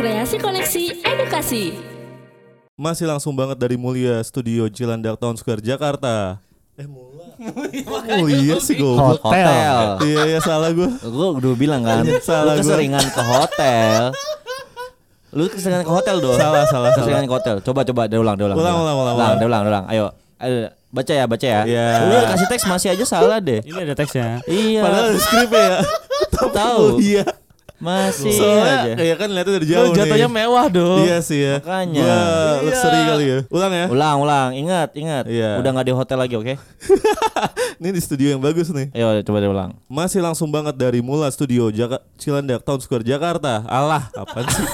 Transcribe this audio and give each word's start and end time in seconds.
Kreasi 0.00 0.40
Koneksi 0.40 1.04
Edukasi. 1.04 1.76
Masih 2.72 3.04
langsung 3.04 3.36
banget 3.36 3.60
dari 3.60 3.76
Mulia 3.76 4.24
Studio 4.24 4.64
Cilandak 4.72 5.20
Town 5.20 5.36
Square 5.36 5.60
Jakarta. 5.60 6.40
Eh 6.80 6.88
Mulia. 6.88 7.36
Mulia 8.16 8.56
sih 8.64 8.80
goblok. 8.80 9.20
Hotel. 9.20 10.00
Iya 10.00 10.20
iya 10.24 10.38
salah 10.40 10.72
gue. 10.72 10.88
Gue 10.88 11.28
udah 11.36 11.52
bilang 11.52 11.84
kan, 11.84 12.00
Salah 12.24 12.56
lu 12.56 12.64
gua. 12.64 12.80
keseringan 12.80 13.04
ke 13.12 13.20
hotel. 13.28 14.00
Lu 15.36 15.44
keseringan 15.52 15.84
ke 15.84 15.92
hotel 15.92 16.16
dong. 16.16 16.40
Salah, 16.40 16.64
salah, 16.64 16.96
Keseringan 16.96 17.28
ke 17.28 17.34
hotel. 17.36 17.56
Coba 17.60 17.84
coba 17.84 18.08
dia 18.08 18.16
ulang, 18.24 18.40
dia 18.40 18.48
ulang. 18.48 18.56
Ulang, 18.56 18.76
ulang, 18.80 18.96
ulang, 18.96 18.96
ulang. 19.04 19.16
ulang. 19.20 19.36
dia 19.36 19.48
ulang, 19.52 19.62
ulang. 19.68 19.84
Ayo. 19.84 20.04
Ayo, 20.40 20.72
baca 20.88 21.12
ya, 21.12 21.24
baca 21.28 21.44
ya. 21.44 21.60
Iya. 21.68 21.86
Lu 22.08 22.14
kasih 22.24 22.48
teks 22.48 22.64
masih 22.64 22.88
aja 22.96 23.04
salah 23.04 23.36
deh. 23.36 23.60
Ini 23.68 23.84
ada 23.84 23.92
teksnya. 23.92 24.40
Iya. 24.48 24.80
Padahal 24.80 25.04
ada 25.12 25.20
skripnya 25.20 25.60
ya. 25.60 25.78
tahu. 26.56 26.84
Iya. 27.04 27.24
Masih 27.80 28.36
Soalnya 28.36 28.76
aja. 28.84 28.92
kayak 28.92 29.16
kan 29.16 29.28
lihatnya 29.32 29.54
dari 29.56 29.66
jauh 29.66 29.88
Lu 29.88 29.96
jatuhnya 29.96 30.28
nih. 30.28 30.36
mewah 30.36 30.66
dong. 30.68 31.00
Iya 31.00 31.18
sih 31.24 31.40
ya. 31.40 31.56
Makanya. 31.64 32.04
Gua 32.04 32.20
luxury 32.62 33.00
kali 33.02 33.24
ya. 33.24 33.38
Ulang 33.48 33.72
ya. 33.72 33.86
Ulang, 33.88 34.16
ulang. 34.20 34.48
Ingat, 34.52 34.88
ingat. 34.92 35.24
Iya. 35.24 35.56
Udah 35.56 35.70
nggak 35.72 35.86
di 35.88 35.94
hotel 35.96 36.18
lagi, 36.20 36.34
oke? 36.36 36.54
Ini 37.80 37.88
di 37.88 38.00
studio 38.00 38.28
yang 38.30 38.38
bagus 38.38 38.68
nih. 38.68 38.92
Ayo, 38.92 39.24
coba 39.24 39.40
dia 39.40 39.48
ulang. 39.48 39.70
Masih 39.88 40.20
langsung 40.20 40.52
banget 40.52 40.76
dari 40.76 41.00
Mula 41.00 41.32
Studio 41.32 41.72
Jaka 41.72 42.04
Cilandak 42.14 42.60
Town 42.60 42.76
Square 42.78 43.00
Jakarta. 43.00 43.64
Alah, 43.64 44.12
apaan 44.12 44.44
sih? 44.44 44.64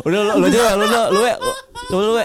Udah 0.00 0.18
lu, 0.24 0.32
lu 0.40 0.46
aja, 0.48 0.72
lu, 0.74 0.84
lu, 0.88 1.00
lu, 1.12 1.20
we. 1.20 1.32
Coba 1.86 2.00
lu, 2.00 2.12
we. 2.16 2.24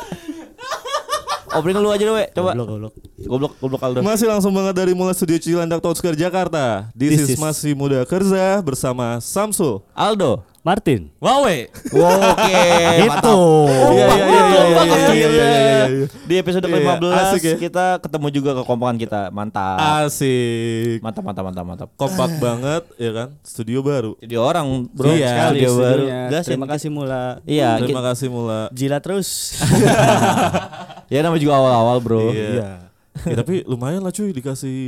Opening 1.49 1.81
lu 1.81 1.89
aja 1.89 2.03
deh, 2.05 2.13
we. 2.13 2.25
coba. 2.29 2.51
Goblok, 2.53 2.67
goblok. 2.69 2.93
Goblok, 3.25 3.53
goblok 3.57 3.81
Aldo. 3.81 3.99
Masih 4.05 4.27
langsung 4.29 4.53
banget 4.53 4.73
dari 4.77 4.93
mulai 4.93 5.17
studio 5.17 5.37
Cilandak 5.41 5.81
Town 5.81 5.95
Square 5.97 6.17
Jakarta. 6.17 6.89
This, 6.93 7.17
This 7.17 7.21
is, 7.25 7.29
is 7.35 7.39
masih 7.41 7.73
muda 7.73 8.05
kerja 8.05 8.61
bersama 8.61 9.17
Samsu, 9.17 9.81
Aldo, 9.97 10.45
Martin. 10.61 11.09
Wawe. 11.17 11.57
Wow, 11.95 12.19
Oke. 12.35 12.53
Okay. 12.59 13.07
Itu. 13.07 13.39
Oh, 13.39 13.91
iya, 13.95 14.05
iya, 14.05 14.25
iya, 14.27 14.41
iya 14.45 14.83
iya 14.85 15.09
iya 15.13 15.27
iya 15.27 16.07
Di 16.27 16.35
episode 16.37 16.65
ke-15 16.67 17.41
ya. 17.41 17.55
kita 17.57 17.85
ketemu 18.03 18.27
juga 18.29 18.51
ke 18.53 18.63
kompakan 18.67 18.95
kita. 18.99 19.33
Mantap. 19.33 20.05
Asik. 20.05 21.01
Mantap 21.01 21.23
mantap 21.25 21.43
mantap 21.47 21.65
mantap. 21.65 21.89
Kompak 21.95 22.29
ah. 22.29 22.37
banget 22.37 22.83
ya 22.99 23.11
kan? 23.15 23.27
Studio 23.41 23.81
baru. 23.81 24.13
Jadi 24.19 24.35
orang, 24.37 24.85
Bro. 24.91 25.15
Iya, 25.15 25.29
sekali, 25.31 25.57
studio 25.63 25.71
baru. 25.79 26.03
Gas, 26.29 26.45
terima 26.45 26.67
kasih 26.67 26.89
Mula. 26.91 27.23
Iya, 27.47 27.69
terima 27.81 28.03
kasih 28.03 28.27
Mula. 28.29 28.61
Jilat 28.75 29.01
terus. 29.01 29.29
ya 31.09 31.19
namanya 31.19 31.41
juga 31.41 31.55
awal-awal, 31.55 31.97
Bro. 31.99 32.31
Iya. 32.31 32.87
Ya, 33.19 33.35
tapi 33.35 33.65
lumayan 33.65 33.99
lah 33.99 34.09
cuy 34.09 34.31
dikasih 34.31 34.79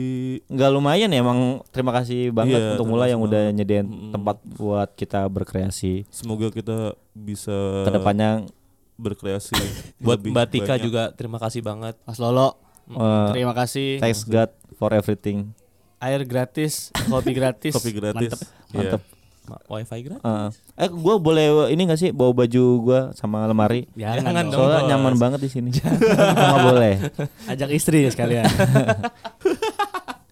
Nggak 0.47 0.69
lumayan 0.71 1.09
ya 1.09 1.19
emang 1.19 1.39
terima 1.67 1.91
kasih 1.91 2.31
banget 2.31 2.55
Iya, 2.55 2.67
untuk 2.71 2.77
terima 2.79 2.91
Mula 2.93 3.03
kasih 3.03 3.11
yang 3.11 3.21
udah 3.21 3.43
nyediain 3.51 3.83
Mm-mm. 3.83 4.11
tempat 4.11 4.37
buat 4.47 4.89
kita 4.93 5.19
berkreasi. 5.27 6.07
semoga 6.07 6.47
kita 6.47 6.77
bisa 7.11 7.51
Ke 7.83 7.91
depannya 7.91 8.47
berkreasi 8.95 9.57
Buat 9.99 10.23
Mbak 10.23 10.47
Tika 10.47 10.65
banyak. 10.69 10.79
juga 10.79 11.03
terima 11.11 11.37
kasih 11.37 11.59
banget. 11.59 11.99
Mas 12.01 12.17
Lolo. 12.17 12.55
eh, 12.87 13.29
Terima 13.33 13.51
kasih. 13.51 13.99
thanks 13.99 14.23
God 14.23 14.47
for 14.73 14.91
everything. 14.91 15.51
Air 15.99 16.23
gratis, 16.23 16.89
kopi 17.03 17.29
gratis. 17.31 17.73
kopi 17.77 17.91
gratis. 17.91 18.31
Mantep. 18.31 18.39
Iya. 18.39 18.75
Mantep. 18.95 19.01
Wifi 19.67 19.99
gratis. 20.05 20.23
Eh, 20.23 20.49
eh 20.77 20.89
gue 20.89 21.15
boleh 21.17 21.45
ini 21.67 21.81
gak 21.83 21.99
sih 21.99 22.09
bawa 22.09 22.31
baju 22.31 22.63
gua 22.79 22.99
sama 23.11 23.43
lemari? 23.43 23.89
Jangan, 23.93 24.23
Jangan 24.23 24.45
dong. 24.47 24.59
Soalnya 24.61 24.81
nyaman 24.93 25.15
banget 25.17 25.39
di 25.41 25.49
sini. 25.49 25.69
Nggak 26.37 26.59
boleh. 26.63 26.93
Ajak 27.49 27.69
istri 27.73 28.05
ya 28.05 28.09
sekalian. 28.13 28.45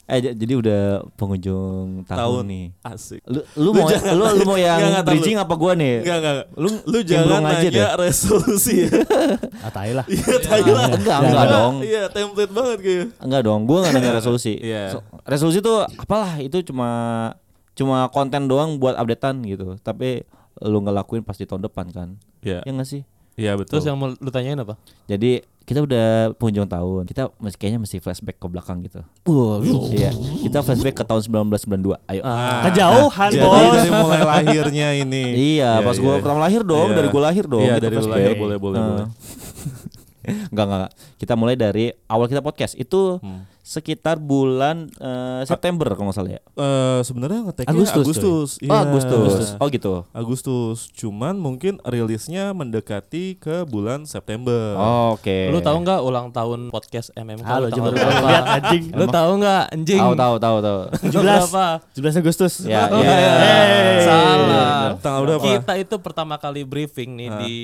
Eh 0.10 0.26
jadi 0.34 0.54
udah 0.58 1.06
penghujung 1.22 2.02
tahun, 2.10 2.18
Tahun. 2.18 2.44
nih. 2.50 2.66
Asik. 2.82 3.22
Lu 3.30 3.46
lu 3.62 3.70
mau 3.78 3.86
jangan- 3.86 4.18
lu, 4.18 4.26
lu 4.42 4.44
mau 4.50 4.58
yang 4.58 4.82
Nggak, 4.82 4.90
nggak, 4.90 5.06
bridging 5.06 5.38
apa 5.38 5.54
gua 5.54 5.72
nih? 5.78 6.02
Enggak 6.02 6.18
enggak. 6.18 6.36
Lu 6.58 6.70
lu 6.82 6.98
jangan 7.06 7.42
aja 7.46 7.54
nanya 7.62 7.70
deh. 7.70 7.86
resolusi 8.10 8.90
ya. 8.90 9.06
ah, 9.66 9.70
tai 9.70 9.94
lah. 9.94 10.06
Iya, 10.10 10.36
tai 10.42 10.66
lah. 10.66 10.90
Enggak, 10.98 11.18
enggak 11.30 11.46
dong. 11.46 11.73
Iya, 11.86 12.04
template 12.10 12.50
banget 12.50 12.78
kayaknya. 12.82 13.06
Enggak 13.22 13.42
dong, 13.45 13.60
gua 13.70 13.78
enggak 13.86 13.94
nanya 14.02 14.12
resolusi. 14.17 14.54
Iya. 14.58 14.98
So- 14.98 15.06
resolusi 15.30 15.62
tuh 15.62 15.86
apalah 15.86 16.42
itu 16.42 16.58
cuma 16.66 16.89
cuma 17.80 18.12
konten 18.12 18.45
doang 18.45 18.76
buat 18.76 18.94
updatean 18.94 19.40
gitu. 19.45 19.80
Tapi 19.80 20.28
lu 20.60 20.84
ngelakuin 20.84 21.23
pas 21.23 21.34
di 21.34 21.48
tahun 21.48 21.64
depan 21.64 21.88
kan. 21.90 22.10
Iya. 22.44 22.60
Ya 22.62 22.70
enggak 22.70 22.90
sih? 22.90 23.02
Iya, 23.34 23.56
betul. 23.56 23.80
Terus 23.80 23.88
yang 23.88 23.95
mau 23.95 24.12
lu 24.12 24.30
tanyain 24.30 24.60
apa? 24.60 24.76
Jadi 25.08 25.40
kita 25.64 25.80
udah 25.80 26.36
penghujung 26.36 26.68
tahun. 26.68 27.08
Kita 27.08 27.32
mesti 27.38 27.56
kayaknya 27.56 27.80
mesti 27.80 27.98
flashback 27.98 28.36
ke 28.36 28.48
belakang 28.48 28.84
gitu. 28.84 29.00
Wah, 29.23 29.64
Iya. 29.88 30.12
Kita 30.44 30.60
flashback 30.60 30.95
ke 30.98 31.06
tahun 31.06 31.23
1992. 31.23 31.95
Ayo. 32.04 32.22
Ah, 32.22 32.68
Kejauhan, 32.68 33.30
Jadi 33.32 33.39
Bos. 33.39 33.72
dari 33.72 33.92
mulai 33.94 34.22
lahirnya 34.26 34.88
ini. 34.94 35.23
Iya, 35.56 35.80
pas 35.80 35.95
gua 35.95 36.20
pertama 36.20 36.44
lahir 36.44 36.68
dong, 36.68 36.92
Iya. 36.92 36.98
dari 36.98 37.08
gua 37.08 37.22
lahir 37.23 37.45
dong. 37.48 37.64
Iya, 37.64 37.73
kita 37.78 37.86
dari 37.86 37.95
lahir 38.04 38.32
boleh 38.36 38.58
boleh 38.60 38.76
Nah. 38.76 38.88
boleh. 38.89 39.08
Enggak, 40.52 40.66
enggak, 40.68 40.78
enggak. 40.78 40.94
Kita 41.16 41.34
mulai 41.34 41.56
dari 41.56 41.86
awal 42.06 42.28
kita 42.28 42.42
podcast. 42.42 42.73
Itu 42.76 43.18
Hmm. 43.20 43.48
Sekitar 43.70 44.18
bulan 44.18 44.90
eh, 44.92 45.46
September 45.46 45.86
kalau 45.90 46.10
nggak 46.10 46.18
salah 46.18 46.32
ya. 46.32 46.42
Eh 46.52 47.00
sebenarnya 47.00 47.46
ngeteknya 47.46 47.70
Agustus, 47.72 48.02
Agustus. 48.02 48.50
Oh, 48.58 48.66
Iya. 48.66 48.80
Agustus. 48.82 49.34
Oh 49.56 49.68
gitu. 49.70 49.94
Agustus. 50.10 50.78
Cuman 50.92 51.38
mungkin 51.38 51.78
rilisnya 51.84 52.50
mendekati 52.52 53.38
ke 53.38 53.64
bulan 53.64 54.04
September. 54.04 54.74
Oh, 54.74 55.14
Oke. 55.14 55.48
Lu 55.48 55.62
tahu 55.62 55.78
nggak 55.80 56.02
ulang 56.02 56.32
tahun 56.32 56.74
podcast 56.74 57.14
MMK 57.14 57.46
Halo, 57.46 57.70
tanggal 57.70 57.94
berapa? 57.94 58.26
lihat 58.26 58.46
anjing. 58.50 58.84
Lu 58.90 59.06
tahu 59.06 59.32
nggak 59.38 59.64
anjing? 59.70 60.02
Tahu 60.02 60.14
tahu 60.16 60.36
tahu 60.36 60.58
tahu. 60.60 60.80
17 61.06 61.14
Berapa? 61.14 61.66
17 61.94 62.20
Agustus. 62.20 62.54
Ya, 62.66 62.86
Oh, 62.88 62.98
ya. 62.98 63.14
iya. 63.14 64.02
Salah. 64.02 64.98
Tanggal 64.98 65.22
berapa? 65.28 65.46
Kita 65.46 65.74
itu 65.78 65.96
pertama 66.00 66.36
kali 66.36 66.64
briefing 66.64 67.14
nih 67.16 67.30
di 67.40 67.56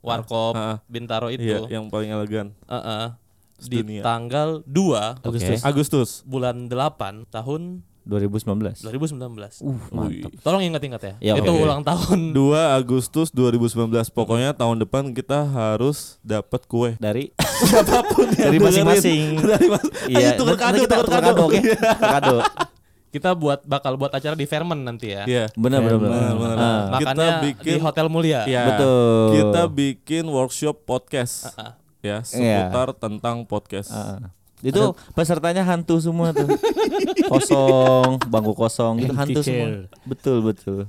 Warkop 0.00 0.52
Ah. 0.52 0.76
Bintaro 0.84 1.32
itu. 1.32 1.40
Iya, 1.40 1.64
yang 1.70 1.88
paling 1.88 2.12
elegan. 2.12 2.52
Heeh. 2.66 3.04
di 3.08 3.23
Sedunia. 3.64 4.00
tanggal 4.00 4.60
2 4.62 5.24
Oke. 5.24 5.56
Agustus. 5.60 6.20
bulan 6.22 6.68
8 6.68 7.24
tahun 7.26 7.80
2019. 8.04 8.84
2019. 8.84 9.64
Uh, 9.64 9.80
mantap. 9.88 10.28
Tolong 10.38 10.60
ingat-ingat 10.62 11.00
ya. 11.00 11.14
Ya, 11.22 11.32
itu 11.34 11.48
oke. 11.48 11.56
ulang 11.58 11.80
tahun 11.80 12.20
2 12.36 12.52
Agustus 12.76 13.32
2019. 13.32 13.88
Pokoknya 14.10 14.52
tahun 14.52 14.76
depan 14.78 15.08
kita 15.10 15.40
harus 15.42 16.20
dapat 16.20 16.68
kue. 16.68 16.96
Dari 16.98 17.32
Siapa 17.64 18.04
pun 18.04 18.28
dari 18.28 18.60
masing-masing. 18.60 19.40
Dari 19.48 19.66
mas 19.66 19.84
Iya, 20.04 20.36
Ayo 20.36 20.44
nanti 20.44 20.52
kado, 20.54 20.76
kita 20.82 20.96
tukar 21.00 21.20
kado. 21.22 21.32
kado, 21.32 21.42
oke? 21.48 21.60
Tukar 21.62 21.96
kado. 22.12 22.36
kita 23.08 23.30
buat 23.32 23.62
bakal 23.62 23.94
buat 23.94 24.10
acara 24.10 24.34
di 24.34 24.42
Fairmont 24.42 24.82
nanti 24.82 25.08
ya. 25.08 25.22
Iya. 25.24 25.44
Benar 25.54 25.80
benar 25.80 25.96
benar. 25.96 26.18
Benar, 26.18 26.34
benar. 26.36 26.56
Ah, 26.58 26.82
Makanya 26.90 27.00
Kita 27.00 27.26
bikin- 27.40 27.64
di 27.64 27.80
Hotel 27.80 28.06
Mulia. 28.10 28.40
Iya. 28.44 28.62
Betul. 28.68 29.28
Kita 29.32 29.62
bikin 29.70 30.24
workshop 30.26 30.76
podcast. 30.82 31.54
Ah, 31.54 31.78
Ya, 32.04 32.20
seputar 32.20 32.92
tentang 32.92 33.48
podcast. 33.48 33.88
ah. 33.88 34.28
Itu 34.60 34.92
pesertanya 35.12 35.64
hantu 35.64 36.00
semua 36.00 36.32
tuh. 36.36 36.48
kosong, 37.32 38.20
bangku 38.28 38.52
kosong, 38.52 39.00
itu 39.00 39.12
hantu 39.12 39.40
semua. 39.44 39.88
Betul 40.04 40.44
betul. 40.44 40.88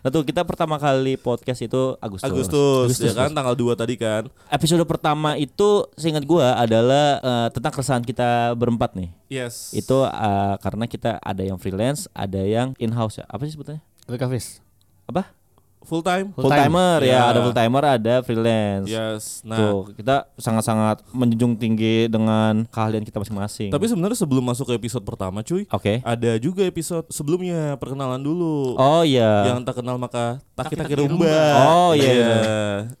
Nah 0.00 0.08
tuh 0.08 0.24
kita 0.24 0.48
pertama 0.48 0.80
kali 0.80 1.20
podcast 1.20 1.60
itu 1.60 1.96
Agustus. 2.00 2.24
Agustus, 2.24 2.96
ya 3.04 3.12
kan 3.12 3.36
tanggal 3.36 3.52
2 3.52 3.76
tadi 3.76 4.00
kan. 4.00 4.32
Episode 4.48 4.84
pertama 4.88 5.36
itu 5.36 5.84
seingat 6.00 6.24
gua 6.24 6.56
adalah 6.56 7.20
eh, 7.20 7.48
tentang 7.52 7.72
keresahan 7.72 8.04
kita 8.04 8.56
berempat 8.56 8.96
nih. 8.96 9.12
Yes. 9.28 9.76
Itu 9.76 10.08
eh, 10.08 10.54
karena 10.64 10.88
kita 10.88 11.20
ada 11.20 11.42
yang 11.44 11.60
freelance, 11.60 12.08
ada 12.16 12.40
yang 12.40 12.72
in 12.80 12.96
house 12.96 13.20
ya. 13.20 13.28
Apa 13.28 13.44
sih 13.44 13.52
sebetulnya? 13.52 13.84
Rekafis. 14.08 14.64
Apa? 15.04 15.36
Full 15.82 16.00
time. 16.00 16.30
Full 16.30 16.44
Full 16.44 16.52
time. 16.52 16.68
timer 16.68 16.98
ya, 17.00 17.10
Ya. 17.10 17.22
ada 17.26 17.40
full 17.40 17.52
timer, 17.52 17.82
ada 17.84 18.14
freelance. 18.20 18.86
Yes. 18.86 19.40
Nah, 19.42 19.56
Tuh, 19.56 19.92
kita 19.92 20.28
sangat-sangat 20.34 21.02
menjunjung 21.10 21.56
tinggi 21.56 22.06
dengan 22.06 22.64
keahlian 22.66 23.02
kita 23.02 23.16
masing-masing. 23.16 23.70
tapi 23.70 23.84
sebenarnya 23.84 24.14
sebelum 24.14 24.42
masuk 24.42 24.66
ke 24.66 24.74
episode 24.76 25.02
pertama, 25.02 25.40
cuy, 25.40 25.64
Oke. 25.66 26.00
ada 26.00 26.30
juga 26.36 26.62
episode 26.62 27.08
sebelumnya 27.08 27.74
perkenalan 27.76 28.18
dulu. 28.18 28.76
Oh 28.76 29.02
iya. 29.02 29.48
Yang 29.48 29.64
tak 29.64 29.80
kenal 29.80 29.96
maka 29.96 30.38
taki 30.62 30.74
taki 30.74 30.94
rumba. 30.96 31.36
Oh, 31.66 31.92
iya, 31.92 32.06
iya. 32.06 32.26
Iya. 32.26 32.34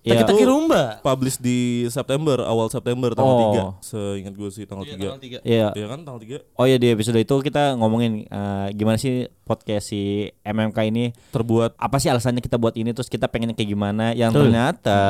Iya. 0.02 0.14
Itu 0.16 0.24
Taki 0.26 0.44
rumba. 0.44 0.82
publish 1.00 1.36
di 1.36 1.58
September, 1.86 2.42
awal 2.42 2.68
September 2.68 3.10
tanggal 3.10 3.34
Oh. 3.34 3.42
3. 3.78 3.82
Seingat 3.82 4.32
gue 4.32 4.48
sih 4.48 4.64
tanggal 4.64 4.84
3. 4.84 5.16
tiga. 5.18 5.38
Iya. 5.42 5.72
Iya 5.72 5.86
kan 5.86 5.98
tanggal 6.00 6.20
3 6.20 6.40
Oh 6.54 6.64
ya 6.64 6.76
di 6.76 6.88
episode 6.88 7.16
itu 7.16 7.34
kita 7.40 7.74
ngomongin 7.74 8.24
eh, 8.24 8.66
gimana 8.72 8.96
sih 8.96 9.24
podcast 9.42 9.88
si 9.88 10.02
MMK 10.40 10.78
ini 10.84 11.04
terbuat 11.28 11.74
apa 11.74 11.96
sih 11.96 12.06
alasannya 12.06 12.38
kita 12.38 12.54
buat 12.54 12.72
ini 12.72 12.90
terus 12.90 13.08
kita 13.08 13.26
pengennya 13.26 13.52
kayak 13.52 13.66
gimana 13.68 14.12
yang 14.12 14.30
Betul. 14.30 14.46
ternyata 14.46 15.00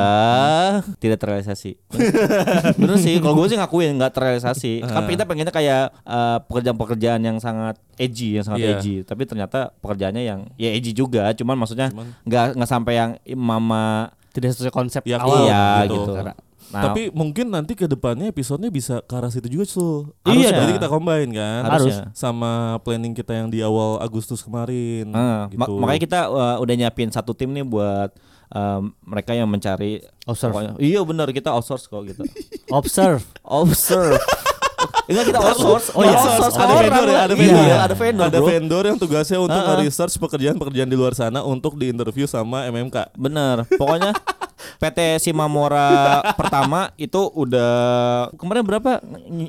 tidak 0.97 1.17
terrealisasi. 1.19 1.77
Bener 2.79 2.97
sih 2.97 3.17
kalau 3.17 3.37
gue 3.37 3.47
sih 3.47 3.57
ngakuin 3.57 3.95
nggak 3.95 4.11
terrealisasi. 4.11 4.81
Kan 4.81 5.05
kita 5.05 5.23
pengennya 5.23 5.51
kayak 5.51 5.83
eh, 6.01 6.37
pekerjaan-pekerjaan 6.43 7.21
yang 7.21 7.37
sangat 7.37 7.77
edgy 7.95 8.33
yang 8.33 8.43
sangat 8.43 8.59
Iya. 8.61 8.71
edgy 8.75 8.95
tapi 9.03 9.23
ternyata 9.23 9.69
pekerjaannya 9.77 10.23
yang 10.23 10.39
ya 10.55 10.69
edgy 10.71 10.89
juga 10.91 11.29
cuman 11.31 11.53
maksudnya 11.55 11.93
Cuman- 11.93 12.17
nggak 12.43 12.57
nggak 12.57 12.69
sampai 12.69 12.93
yang 12.95 13.09
mama 13.35 14.09
Tidak 14.31 14.47
sesuai 14.49 14.71
konsep 14.71 15.03
Ya, 15.03 15.19
awal. 15.19 15.43
iya 15.43 15.63
gitu. 15.85 16.01
gitu. 16.01 16.13
Karena 16.15 16.33
Nah, 16.71 16.87
Tapi 16.87 17.11
mungkin 17.11 17.51
nanti 17.51 17.75
ke 17.75 17.83
depannya 17.83 18.31
episodenya 18.31 18.71
bisa 18.71 19.03
ke 19.03 19.11
arah 19.11 19.27
situ 19.27 19.51
juga 19.51 19.67
Sul. 19.67 20.07
Iya. 20.23 20.55
Jadi 20.55 20.79
kita 20.79 20.87
combine 20.87 21.27
kan. 21.29 21.67
Harusnya. 21.67 22.15
Sama 22.15 22.79
planning 22.79 23.11
kita 23.11 23.35
yang 23.35 23.51
di 23.51 23.59
awal 23.59 23.99
Agustus 23.99 24.39
kemarin. 24.39 25.11
Ma- 25.11 25.51
gitu. 25.51 25.75
makanya 25.75 25.99
kita 25.99 26.19
uh, 26.31 26.63
udah 26.63 26.71
nyiapin 26.73 27.11
satu 27.11 27.35
tim 27.35 27.51
nih 27.51 27.67
buat 27.67 28.15
um, 28.47 28.95
mereka 29.03 29.35
yang 29.35 29.51
mencari 29.51 29.99
Observe. 30.23 30.55
pokoknya- 30.55 30.79
Iya 30.79 31.03
benar 31.03 31.27
kita 31.29 31.51
outsource 31.51 31.91
kok 31.91 32.07
gitu. 32.07 32.23
Observe. 32.69 33.19
Observe. 33.43 34.15
Enggak 35.05 35.25
kita 35.27 35.39
outsource. 35.39 35.87
Oh, 35.91 36.01
iya. 36.01 36.15
outsource 36.15 36.55
ada 36.55 36.73
vendor 36.73 37.07
ya, 37.07 37.19
ada 37.21 37.33
Iya, 37.33 37.41
vendor 37.41 37.65
ya. 37.65 37.77
ada 37.81 37.95
vendor. 37.95 38.25
Ada 38.27 38.39
vendor 38.39 38.83
yang 38.85 38.97
tugasnya 38.97 39.37
untuk 39.37 39.59
nge-research 39.59 40.15
pekerjaan-pekerjaan 40.17 40.87
di 40.87 40.97
luar 40.97 41.13
sana 41.13 41.43
untuk 41.43 41.75
diinterview 41.75 42.25
sama 42.25 42.65
MMK. 42.67 43.13
Bener. 43.13 43.67
Pokoknya 43.75 44.15
PT 44.77 44.97
Simamora 45.19 46.19
pertama 46.39 46.89
itu 46.95 47.27
udah 47.27 48.29
kemarin 48.33 48.61
berapa 48.61 49.01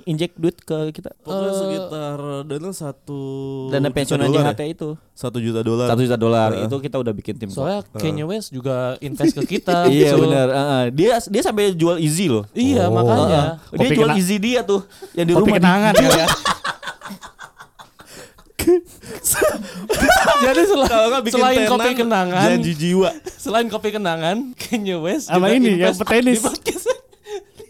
injek 0.05 0.33
duit 0.35 0.57
ke 0.57 0.91
kita? 0.91 1.13
Pokoknya 1.19 1.53
sekitar 1.53 2.17
dana 2.43 2.71
satu 2.71 3.21
Dana 3.69 3.85
juta 3.85 3.95
pensiunan 3.95 4.27
JHT 4.29 4.59
ya? 4.59 4.67
itu 4.69 4.89
Satu 5.13 5.37
juta 5.39 5.61
dolar. 5.61 5.87
satu 5.87 6.01
juta 6.01 6.17
dolar 6.17 6.49
itu 6.57 6.75
kita 6.79 6.97
udah 6.97 7.13
bikin 7.13 7.37
tim. 7.37 7.47
kok. 7.47 7.59
Soalnya 7.59 7.81
Kanye 7.93 8.23
West 8.23 8.49
juga 8.49 8.95
invest 8.99 9.35
ke 9.35 9.43
kita. 9.53 9.87
Iya 9.89 10.09
Sul. 10.13 10.25
benar. 10.25 10.47
Heeh. 10.49 10.83
Dia 10.91 11.11
dia 11.23 11.43
sampai 11.43 11.73
jual 11.73 11.97
Easy 11.99 12.27
loh. 12.27 12.45
Iya, 12.53 12.87
Oh. 12.87 12.95
makanya. 12.95 13.61
Heeh. 13.61 13.73
Dia 13.73 13.79
Kopi 13.85 13.95
jual 13.95 14.09
kena- 14.09 14.17
Easy 14.17 14.37
dia 14.37 14.61
tuh 14.63 14.81
yang 15.13 15.25
di 15.25 15.33
Kopi 15.33 15.49
rumah. 15.49 15.59
kenangan 15.59 15.93
ya. 15.95 16.27
Jadi 20.47 20.63
sel- 20.67 20.89
selain 21.31 21.59
tenan, 21.63 21.71
kopi 21.73 21.91
kenangan, 21.95 22.49
janji 22.49 22.73
jiwa. 22.75 23.11
selain 23.45 23.67
kopi 23.69 23.89
kenangan, 23.95 24.37
Kanye 24.57 24.97
West 24.99 25.29
Sama 25.29 25.51
juga 25.51 25.57
ini, 25.59 25.71
yang 25.79 25.97
petenis. 25.97 26.41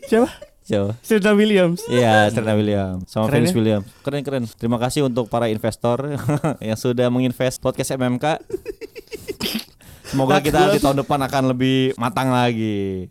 Siapa? 0.09 0.29
Siapa? 0.63 0.95
Serena 1.03 1.33
Williams. 1.35 1.81
Iya, 1.91 2.31
Serena 2.31 2.55
Williams 2.55 3.11
sama 3.11 3.27
Keren 3.27 3.43
Venus 3.43 3.51
ya? 3.51 3.57
Williams. 3.59 3.87
Keren 4.07 4.23
keren. 4.23 4.45
Terima 4.47 4.79
kasih 4.79 5.01
untuk 5.11 5.27
para 5.27 5.51
investor 5.51 6.07
yang 6.69 6.79
sudah 6.79 7.11
menginvest 7.11 7.59
podcast 7.59 7.93
MMK. 7.99 8.39
Semoga 10.07 10.39
kita 10.45 10.77
di 10.77 10.79
tahun 10.79 11.03
depan 11.03 11.19
akan 11.25 11.43
lebih 11.57 11.97
matang 11.99 12.31
lagi. 12.31 13.09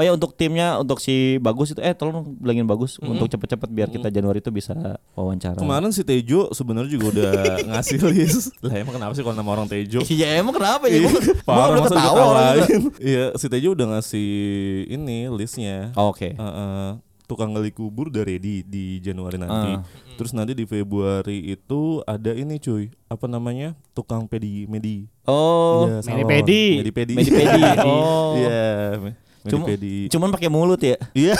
Oh 0.00 0.02
ya 0.02 0.16
untuk 0.16 0.32
timnya 0.32 0.80
untuk 0.80 0.96
si 0.96 1.36
Bagus 1.36 1.70
itu 1.70 1.80
eh 1.80 1.92
tolong 1.92 2.24
bilangin 2.34 2.64
Bagus 2.64 2.96
untuk 2.96 3.28
cepet-cepet 3.28 3.68
biar 3.68 3.92
kita 3.92 4.08
Januari 4.08 4.40
itu 4.40 4.48
bisa 4.48 4.72
wawancara. 5.12 5.60
Kemarin 5.60 5.92
si 5.92 6.00
Tejo 6.00 6.48
sebenarnya 6.50 6.88
juga 6.88 7.06
udah 7.12 7.32
ngasih 7.68 8.00
list. 8.08 8.56
Lah 8.64 8.80
emang 8.80 8.96
kenapa 8.96 9.12
sih 9.12 9.20
kalau 9.20 9.36
nama 9.36 9.50
orang 9.52 9.68
Tejo? 9.68 10.00
Iya 10.08 10.40
emang 10.40 10.56
kenapa 10.56 10.88
ya? 10.88 11.04
Gua 11.04 11.20
Parah 11.44 11.76
masa 11.76 11.92
ketawa. 11.92 12.40
Iya, 12.96 13.36
si 13.36 13.46
Tejo 13.46 13.76
udah 13.76 13.86
ngasih 13.92 14.28
ini 14.88 15.28
listnya. 15.28 15.92
Oh, 15.92 16.10
Oke. 16.10 16.32
Heeh. 16.32 16.96
tukang 17.28 17.54
gali 17.54 17.70
kubur 17.70 18.10
udah 18.10 18.26
ready 18.26 18.66
di 18.66 18.98
Januari 18.98 19.38
nanti. 19.38 19.70
Ah. 19.70 19.86
Terus 20.18 20.34
nanti 20.34 20.50
di 20.50 20.66
Februari 20.66 21.46
itu 21.46 22.02
ada 22.02 22.34
ini 22.34 22.58
cuy, 22.58 22.90
apa 23.06 23.24
namanya? 23.24 23.78
Tukang 23.92 24.26
pedi 24.26 24.66
medi. 24.66 25.06
Oh, 25.24 25.86
Iya, 25.86 26.02
salon. 26.02 26.26
Medipedi. 26.26 26.64
Medipedi. 26.82 27.14
Medipedi. 27.14 27.62
Oh. 27.86 28.34
Iya, 28.34 28.98
me- 28.98 29.14
Cuma, 29.42 29.64
medipedi. 29.64 30.08
cuman 30.08 30.28
pakai 30.30 30.48
mulut 30.48 30.76
ya, 30.78 31.00
Iya, 31.12 31.32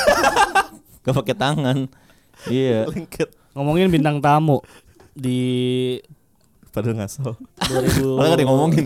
gak 1.04 1.14
pakai 1.14 1.34
tangan. 1.34 1.84
Iya. 2.46 2.88
lengket. 2.88 3.28
Ngomongin 3.52 3.88
bintang 3.88 4.16
tamu 4.18 4.64
di 5.12 5.40
Padahal 6.70 6.96
ngasal. 6.96 7.34
2000 7.60 8.14
Malah 8.14 8.24
gak 8.24 8.32
ada 8.32 8.40
yang 8.40 8.48
ngomongin. 8.48 8.84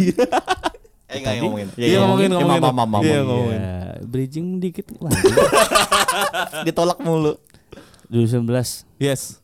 eh 1.05 1.15
enggak 1.15 1.35
ngomongin. 1.39 1.69
Iya, 1.77 1.97
ngomongin, 2.01 2.27
Ya, 2.27 2.35
ngomongin. 2.35 2.63
maaf, 2.65 2.75
maaf, 2.75 3.03
Iya, 3.05 3.15
maaf. 3.15 3.29
ngomongin. 3.29 3.61
Ya, 3.61 3.77
bridging 4.03 4.47
dikit 4.59 4.87
lah. 4.99 5.13
Ditolak 6.67 6.99
mulu. 6.99 7.37
2019 8.09 8.89
Yes. 8.97 9.44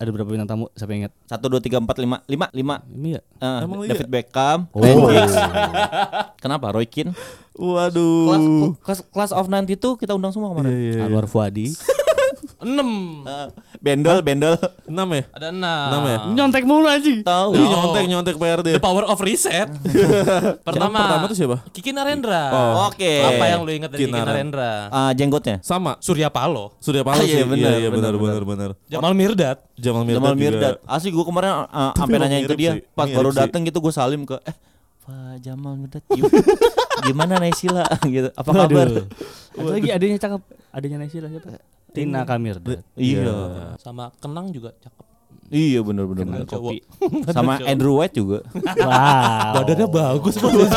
Ada 0.00 0.08
berapa 0.08 0.32
bintang 0.32 0.48
tamu? 0.48 0.72
Siapa 0.72 0.96
yang 0.96 1.04
ingat? 1.04 1.12
Satu 1.28 1.52
dua 1.52 1.60
tiga 1.60 1.76
empat 1.76 2.00
lima 2.00 2.24
lima 2.24 2.48
lima. 2.56 2.74
Ini 2.88 3.08
ya? 3.14 3.20
Eh, 3.20 3.60
Emang 3.68 3.84
iya? 3.84 3.92
David 3.92 4.08
Beckham. 4.08 4.64
Oh. 4.72 4.80
Kenapa? 6.40 6.72
Roy 6.72 6.88
Keane. 6.88 7.12
Waduh. 7.52 8.80
Kelas, 8.80 9.04
kelas, 9.04 9.30
class 9.30 9.32
of 9.36 9.52
90 9.52 9.76
itu 9.76 9.88
kita 10.00 10.16
undang 10.16 10.32
semua 10.32 10.56
kemarin. 10.56 10.72
Iya, 10.72 10.92
iya. 10.96 11.04
Anwar 11.04 11.28
Fuadi. 11.28 11.68
Enam. 12.60 12.88
Eh, 13.24 13.46
bendel, 13.80 14.18
bendel. 14.20 14.54
Enam 14.84 15.08
ya? 15.10 15.22
Ada 15.32 15.48
enam. 15.48 15.86
Enam 15.88 16.02
ya? 16.04 16.16
Nyontek 16.36 16.64
mulu 16.64 16.86
anjing. 16.86 17.24
Tahu. 17.24 17.56
Nyontek 17.56 18.04
nyontek 18.04 18.36
PRD. 18.36 18.68
The 18.76 18.82
power 18.82 19.08
of 19.08 19.16
reset. 19.18 19.68
pertama, 20.68 20.96
pertama 21.00 21.24
tuh 21.26 21.36
siapa? 21.36 21.56
Kiki 21.72 21.90
Narendra. 21.90 22.42
Oh. 22.52 22.92
Oke. 22.92 23.24
Apa 23.24 23.44
yang 23.48 23.64
lu 23.64 23.72
ingat 23.72 23.90
dari 23.90 24.04
Kiki 24.04 24.12
Kiki 24.12 24.20
Naren. 24.20 24.28
Narendra? 24.28 24.72
Ah, 24.88 25.10
jenggotnya. 25.12 25.56
Sama. 25.64 25.96
Surya 25.98 26.28
Paloh. 26.28 26.76
Surya 26.78 27.00
Paloh 27.00 27.20
Ah, 27.20 27.24
iya, 27.24 27.40
sih. 27.40 27.48
benar, 27.48 27.70
iya, 27.76 27.80
iya, 27.80 27.88
benar, 27.88 28.12
benar, 28.14 28.42
benar. 28.44 28.70
Jamal 28.86 29.12
Mirdad. 29.16 29.56
Jamal 29.74 30.04
Mirdad. 30.04 30.20
Jamal. 30.20 30.34
Mirdad. 30.36 30.74
Asli 30.84 31.08
gue 31.10 31.24
kemarin 31.24 31.64
uh, 31.64 31.92
sampai 31.96 32.18
ke 32.20 32.28
mirip 32.28 32.58
dia 32.58 32.72
sih, 32.76 32.82
pas 32.92 33.08
mirip 33.08 33.16
baru 33.16 33.30
dateng 33.32 33.64
gitu 33.64 33.80
gue 33.80 33.92
salim 33.92 34.22
ke 34.24 34.36
eh 34.44 34.52
Pak 35.00 35.40
Jamal 35.40 35.72
Mirdad 35.80 36.04
gim- 36.06 36.28
gimana 37.08 37.40
Naisila 37.40 37.88
gitu. 38.14 38.28
Apa 38.36 38.50
kabar? 38.52 38.86
Lagi 39.56 39.88
adanya 39.88 40.16
cakep. 40.18 40.40
Adanya 40.70 40.96
Naisila 41.00 41.26
siapa? 41.26 41.56
Tina 41.92 42.22
Kamir. 42.24 42.56
Iya. 42.94 43.76
Sama 43.78 44.14
Kenang 44.18 44.50
juga 44.54 44.72
cakep. 44.78 45.10
Iya 45.50 45.82
benar 45.82 46.06
benar 46.06 46.24
benar. 46.30 46.46
cowok. 46.46 46.78
Sama 47.34 47.58
Andrew 47.66 47.98
White 47.98 48.14
juga. 48.14 48.38
Wow. 48.80 49.60
Badannya 49.60 49.86
bagus 49.90 50.34
banget. 50.38 50.70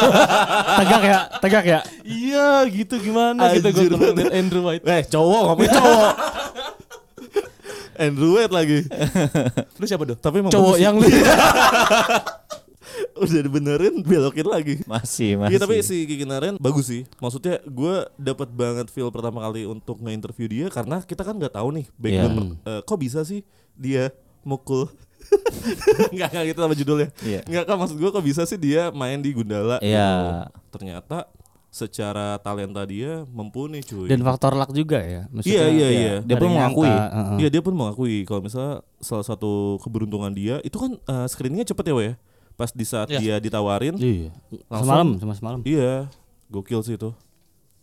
tegak 0.81 1.01
ya, 1.05 1.19
tegak 1.39 1.65
ya. 1.65 1.79
iya 2.01 2.65
gitu 2.67 2.97
gimana 2.97 3.53
gitu 3.53 3.69
gue 3.69 3.85
ngeliat 3.93 4.33
Andrew 4.33 4.65
White. 4.65 4.83
Eh, 4.83 5.01
cowok 5.05 5.41
ngomongin 5.53 5.71
cowok. 5.77 6.13
Andrew 8.09 8.31
White 8.33 8.53
lagi. 8.53 8.79
Lu 9.77 9.85
siapa 9.85 10.03
tuh? 10.09 10.17
Tapi 10.17 10.41
Cowok 10.49 10.77
yang 10.81 10.97
lu 10.97 11.05
udah 13.15 13.41
dibenerin 13.41 14.01
belokin 14.01 14.45
lagi. 14.45 14.75
Masih 14.83 15.37
masih. 15.37 15.53
Iya 15.53 15.59
tapi 15.59 15.75
si 15.79 16.03
Kiki 16.03 16.25
Naren 16.25 16.55
bagus 16.57 16.87
sih. 16.87 17.05
Maksudnya 17.17 17.61
gue 17.61 17.95
dapat 18.15 18.49
banget 18.49 18.87
feel 18.89 19.09
pertama 19.09 19.41
kali 19.41 19.63
untuk 19.63 19.99
nge-interview 19.99 20.47
dia 20.47 20.65
karena 20.67 20.99
kita 20.99 21.21
kan 21.21 21.37
nggak 21.37 21.53
tahu 21.53 21.69
nih 21.73 21.85
background 21.95 22.33
per- 22.33 22.49
eh, 22.65 22.81
kok 22.81 22.97
bisa 22.97 23.21
sih 23.21 23.41
dia 23.73 24.09
mukul. 24.41 24.89
Enggak 26.13 26.29
enggak 26.29 26.45
gitu 26.51 26.59
sama 26.59 26.75
judulnya. 26.75 27.09
Iya. 27.21 27.39
Enggak 27.47 27.63
kan 27.65 27.75
maksud 27.79 27.95
gue 27.95 28.09
kok 28.11 28.25
bisa 28.25 28.41
sih 28.43 28.59
dia 28.59 28.91
main 28.91 29.19
di 29.19 29.31
Gundala. 29.31 29.79
Iya. 29.79 30.09
gitu. 30.11 30.29
Ternyata 30.73 31.17
secara 31.73 32.37
talenta 32.37 32.85
dia 32.85 33.25
mumpuni 33.33 33.81
cuy. 33.81 34.05
Dan 34.05 34.21
faktor 34.21 34.53
luck 34.53 34.69
juga 34.69 35.01
ya. 35.01 35.25
Iya, 35.41 35.63
iya, 35.73 35.87
iya. 35.89 36.13
Dia 36.21 36.35
pun 36.37 36.45
Ada 36.45 36.53
yang 36.53 36.57
mengakui. 36.61 36.85
nyangka, 36.85 37.09
heeh. 37.09 37.37
Iya 37.41 37.49
dia 37.49 37.61
pun 37.65 37.73
mengakui 37.73 38.15
kalau 38.29 38.41
misalnya 38.45 38.73
salah 39.01 39.25
satu 39.25 39.81
keberuntungan 39.81 40.29
dia 40.37 40.61
itu 40.61 40.77
kan 40.77 41.01
eh, 41.01 41.25
screeningnya 41.25 41.73
cepet 41.73 41.89
ya 41.89 41.95
ya. 41.97 42.13
Pas 42.53 42.69
di 42.69 42.83
saat 42.83 43.07
Iya. 43.07 43.19
dia 43.19 43.35
ditawarin, 43.39 43.95
Iya. 43.95 44.29
Langsung. 44.67 44.85
Semalam, 44.85 45.07
sama 45.17 45.33
semalam. 45.33 45.59
iya 45.63 46.05
gokil 46.47 46.81
sih 46.81 46.93
itu. 46.93 47.09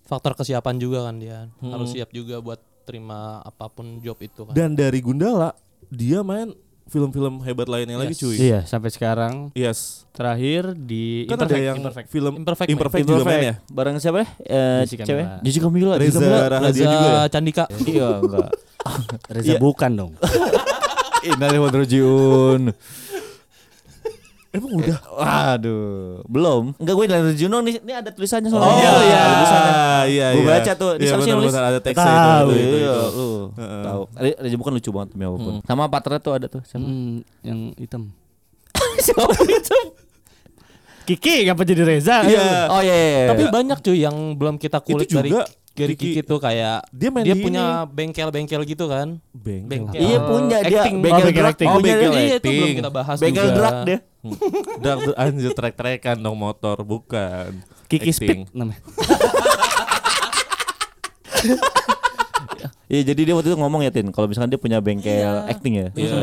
faktor 0.03 0.35
kesiapan 0.35 0.75
juga 0.75 1.05
kan 1.05 1.15
dia. 1.17 1.47
Hmm. 1.59 1.71
Harus 1.71 1.91
siap 1.91 2.11
juga 2.11 2.39
buat 2.39 2.59
terima 2.83 3.39
apa 3.41 3.67
pun 3.67 3.99
job 4.01 4.19
itu 4.19 4.43
kan. 4.43 4.51
Dan 4.51 4.75
dari 4.75 4.99
Gundala 4.99 5.55
dia 5.87 6.19
main 6.21 6.51
film-film 6.85 7.39
hebat 7.41 7.67
lainnya 7.67 7.95
lagi 7.95 8.11
Yes. 8.11 8.21
cuy. 8.21 8.35
Iya, 8.37 8.59
sampai 8.65 8.91
sekarang 8.91 9.35
Yes. 9.53 10.03
terakhir 10.11 10.75
di 10.75 11.23
Kan 11.25 11.39
ada 11.39 11.47
Imperfect, 11.47 11.63
yang 11.63 11.77
Imperfect. 11.79 12.09
film 12.09 12.33
Imperfect, 12.37 12.69
Imperfect, 12.69 13.05
man. 13.05 13.11
juga 13.13 13.23
main 13.25 13.43
ya. 13.45 13.55
Bareng 13.69 13.97
siapa 13.97 14.19
ya? 14.19 14.29
Eh, 14.41 14.81
Jessica 14.83 15.05
cewek? 15.05 15.23
Mila. 15.23 15.39
Jessica 15.41 15.69
Mila. 15.69 15.95
Reza 15.95 16.19
Reza 16.61 16.75
juga 16.81 16.99
ya. 16.99 17.23
Candika. 17.29 17.65
Iya 17.87 18.09
enggak. 18.19 18.51
Reza 19.29 19.47
Iya. 19.47 19.59
bukan 19.61 19.91
dong. 19.95 20.13
Innalillahi 21.31 21.75
rojiun. 21.77 22.63
Emang 24.51 24.83
udah. 24.83 24.99
Waduh, 25.15 26.27
belum. 26.27 26.75
Enggak 26.75 26.95
gue 26.99 27.07
dari 27.07 27.35
Juno 27.39 27.63
nih, 27.63 27.79
ini 27.79 27.93
ada 27.95 28.11
tulisannya 28.11 28.51
soalnya. 28.51 28.67
Oh, 28.67 28.99
iya. 29.01 29.23
Tulisannya. 29.25 29.73
iya, 30.11 30.27
Gue 30.35 30.43
iya. 30.43 30.51
baca 30.51 30.73
tuh, 30.75 30.91
di 30.99 31.07
Iya, 31.07 31.15
nulis? 31.15 31.55
ada 31.55 31.79
teksnya 31.79 32.03
Tahu. 32.11 32.49
itu. 32.51 32.51
itu, 32.51 32.59
itu, 32.59 32.77
Iya, 32.77 32.95
itu. 32.99 33.07
lu 33.15 33.29
tahu. 33.87 34.03
Re- 34.19 34.39
Reza 34.43 34.57
bukan 34.59 34.73
lucu 34.75 34.91
banget 34.91 35.09
demi 35.15 35.25
apa 35.25 35.37
pun. 35.39 35.55
Sama 35.63 35.83
partnernya 35.87 36.19
tuh 36.21 36.33
ada 36.35 36.47
tuh 36.51 36.63
siapa? 36.67 36.83
Hmm, 36.83 37.23
yang 37.47 37.59
hitam. 37.79 38.03
Siapa 39.07 39.35
itu? 39.47 39.79
Kiki 41.07 41.47
ngapa 41.47 41.63
jadi 41.63 41.83
Reza? 41.83 42.23
Iya. 42.23 42.71
Oh 42.71 42.83
iya. 42.83 42.91
iya, 42.91 43.09
iya. 43.09 43.29
Tapi 43.31 43.43
banyak 43.49 43.79
cuy 43.81 43.99
yang 43.99 44.17
belum 44.35 44.59
kita 44.59 44.79
kulik 44.79 45.07
Itu 45.07 45.15
juga 45.15 45.23
dari 45.23 45.31
dari 45.71 45.95
Kiki- 45.95 46.19
Kiki 46.19 46.23
tuh 46.23 46.39
kayak 46.39 46.85
Dia 46.91 47.09
main 47.09 47.23
dia 47.23 47.33
di 47.33 47.41
punya 47.41 47.87
bengkel-bengkel 47.87 48.63
gitu 48.65 48.85
kan. 48.87 49.23
Bengkel. 49.31 49.69
Bengkel. 49.89 50.01
Iya 50.01 50.19
punya 50.21 50.59
dia 50.61 50.81
Acting. 50.83 50.97
bengkel 50.99 51.17
Oh, 51.17 51.25
bengkel 51.25 51.41
drug. 51.41 51.53
acting. 51.53 51.69
Oh, 51.69 51.79
bengkel 51.79 52.11
dia, 52.11 52.21
iya, 52.21 52.27
itu 52.27 52.37
acting. 52.37 52.57
belum 52.57 52.77
kita 52.77 52.91
bahas 52.91 53.17
Bengkel 53.17 53.45
juga. 53.45 53.57
drug 53.57 53.77
dia. 53.85 53.99
Drag 54.79 54.99
anjir 55.17 55.53
trek-trekan 55.53 56.17
dong 56.19 56.37
motor 56.37 56.77
bukan. 56.83 57.51
Kiki 57.87 58.11
Acting. 58.11 58.47
Speed 58.47 58.53
namanya. 58.53 58.81
Iya 62.91 63.15
jadi 63.15 63.21
dia 63.23 63.35
waktu 63.39 63.55
itu 63.55 63.57
ngomong 63.57 63.87
ya 63.87 63.95
Tin, 63.95 64.11
kalau 64.11 64.27
misalkan 64.27 64.51
dia 64.51 64.59
punya 64.59 64.83
bengkel 64.83 65.47
acting 65.47 65.79
ya. 65.79 65.89
Iya. 65.95 66.19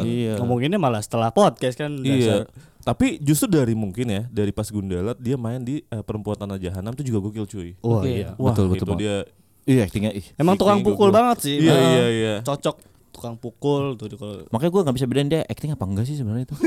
Iya. 0.00 0.32
Ngomonginnya 0.38 0.78
malah 0.78 1.02
setelah 1.02 1.34
podcast 1.34 1.74
kan. 1.74 1.98
Iya. 1.98 2.46
dasar. 2.46 2.71
Tapi 2.82 3.18
justru 3.18 3.46
dari 3.46 3.72
mungkin 3.72 4.06
ya, 4.06 4.22
dari 4.26 4.50
pas 4.50 4.66
Gundala 4.66 5.14
dia 5.14 5.34
main 5.34 5.58
di 5.58 5.80
eh, 5.80 6.02
Perempuan 6.02 6.34
Tanah 6.34 6.58
Jahanam 6.58 6.92
itu 6.92 7.06
juga 7.06 7.22
gokil 7.22 7.46
cuy. 7.46 7.70
Wah 7.78 8.02
Oke. 8.02 8.10
iya. 8.10 8.28
Wah, 8.34 8.50
Betul, 8.50 8.66
betul 8.68 8.86
itu 8.90 8.94
dia 8.98 9.16
Iya, 9.62 9.86
actingnya 9.86 10.10
ih. 10.10 10.26
Emang 10.34 10.58
tukang 10.58 10.82
pukul 10.82 11.08
gokil. 11.08 11.14
banget 11.14 11.38
sih. 11.40 11.56
Iya, 11.58 11.70
Nah, 11.70 11.82
iya, 11.88 12.06
iya. 12.10 12.34
Cocok 12.42 12.76
tukang 13.14 13.38
pukul 13.38 13.94
tuh 13.94 14.10
kalau 14.12 14.42
Makanya 14.50 14.70
gue 14.70 14.82
nggak 14.82 14.96
bisa 14.98 15.06
bedain 15.06 15.28
dia 15.28 15.40
acting 15.44 15.70
apa 15.70 15.84
enggak 15.86 16.04
sih 16.04 16.18
sebenarnya 16.18 16.44
itu. 16.44 16.56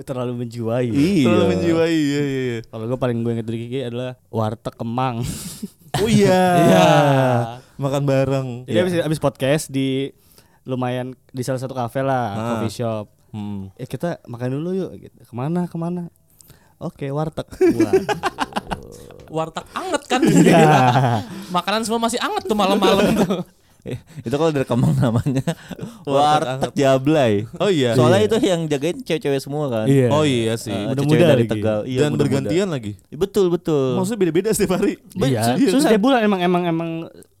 terlalu 0.00 0.32
menjiwai. 0.42 0.88
Terlalu 1.22 1.44
menjiwai. 1.52 1.92
Iya, 1.92 2.20
iya, 2.24 2.40
iya. 2.48 2.58
Kalau 2.64 2.88
gue 2.88 2.96
paling 2.96 3.20
gue 3.20 3.32
inget 3.36 3.44
dari 3.44 3.58
Kiki 3.60 3.78
adalah 3.84 4.16
warteg 4.26 4.74
Kemang. 4.74 5.20
Oh 6.00 6.08
iya. 6.08 6.40
Iya. 6.66 6.88
Makan 7.76 8.02
bareng. 8.04 8.48
Jadi 8.64 8.78
abis, 8.80 8.92
abis 9.04 9.20
podcast 9.20 9.64
di 9.68 10.08
lumayan 10.64 11.12
di 11.28 11.40
salah 11.40 11.56
satu 11.56 11.72
kafe 11.72 12.00
lah, 12.00 12.32
Ah. 12.32 12.46
coffee 12.56 12.74
shop. 12.74 13.06
Hmm. 13.30 13.70
Eh 13.74 13.84
kita 13.84 14.18
makan 14.24 14.48
dulu 14.52 14.70
yuk. 14.72 14.90
Gitu. 14.98 15.16
Ke 15.20 15.32
mana 15.32 15.64
ke 15.64 15.74
mana? 15.74 16.10
Oke 16.76 17.06
warteg. 17.08 17.46
Warteg 19.28 19.66
anget 19.72 20.02
kan. 20.04 20.20
Iya. 20.26 21.22
Makanan 21.48 21.82
semua 21.82 22.00
masih 22.00 22.18
anget 22.18 22.44
tuh 22.44 22.54
malam-malam 22.54 23.14
tuh. 23.16 23.42
itu 24.20 24.28
kalau 24.30 24.52
dari 24.52 24.62
Kemang 24.62 24.92
namanya 24.92 25.40
Warteg 26.04 26.72
Jablay. 26.74 27.48
Oh 27.56 27.66
iya. 27.66 27.94
Soalnya 27.94 28.20
Iya. 28.20 28.28
itu 28.28 28.36
yang 28.42 28.60
jagain 28.66 28.96
cewek-cewek 28.98 29.40
semua 29.40 29.68
kan. 29.68 29.86
Iya. 29.86 30.08
Oh 30.10 30.20
iya 30.20 30.52
sih. 30.54 30.68
Eh, 30.68 30.84
Muda-muda 30.86 31.00
cewek-cewek 31.08 31.24
dari 31.26 31.40
lagi. 31.40 31.50
Tegal. 31.50 31.78
Iya, 31.84 31.98
Dan 31.98 32.10
muda-muda. 32.10 32.20
bergantian 32.20 32.68
lagi. 32.68 32.92
Betul 33.08 33.48
betul. 33.48 33.96
Maksudnya 33.96 34.20
beda-beda 34.20 34.48
setiap 34.50 34.76
hari. 34.76 35.00
Iya. 35.14 35.56
Iya. 35.56 35.70
Susah 35.70 35.88
setiap 35.88 36.02
bulan 36.02 36.20
emang 36.20 36.40
emang 36.40 36.62
emang 36.66 36.90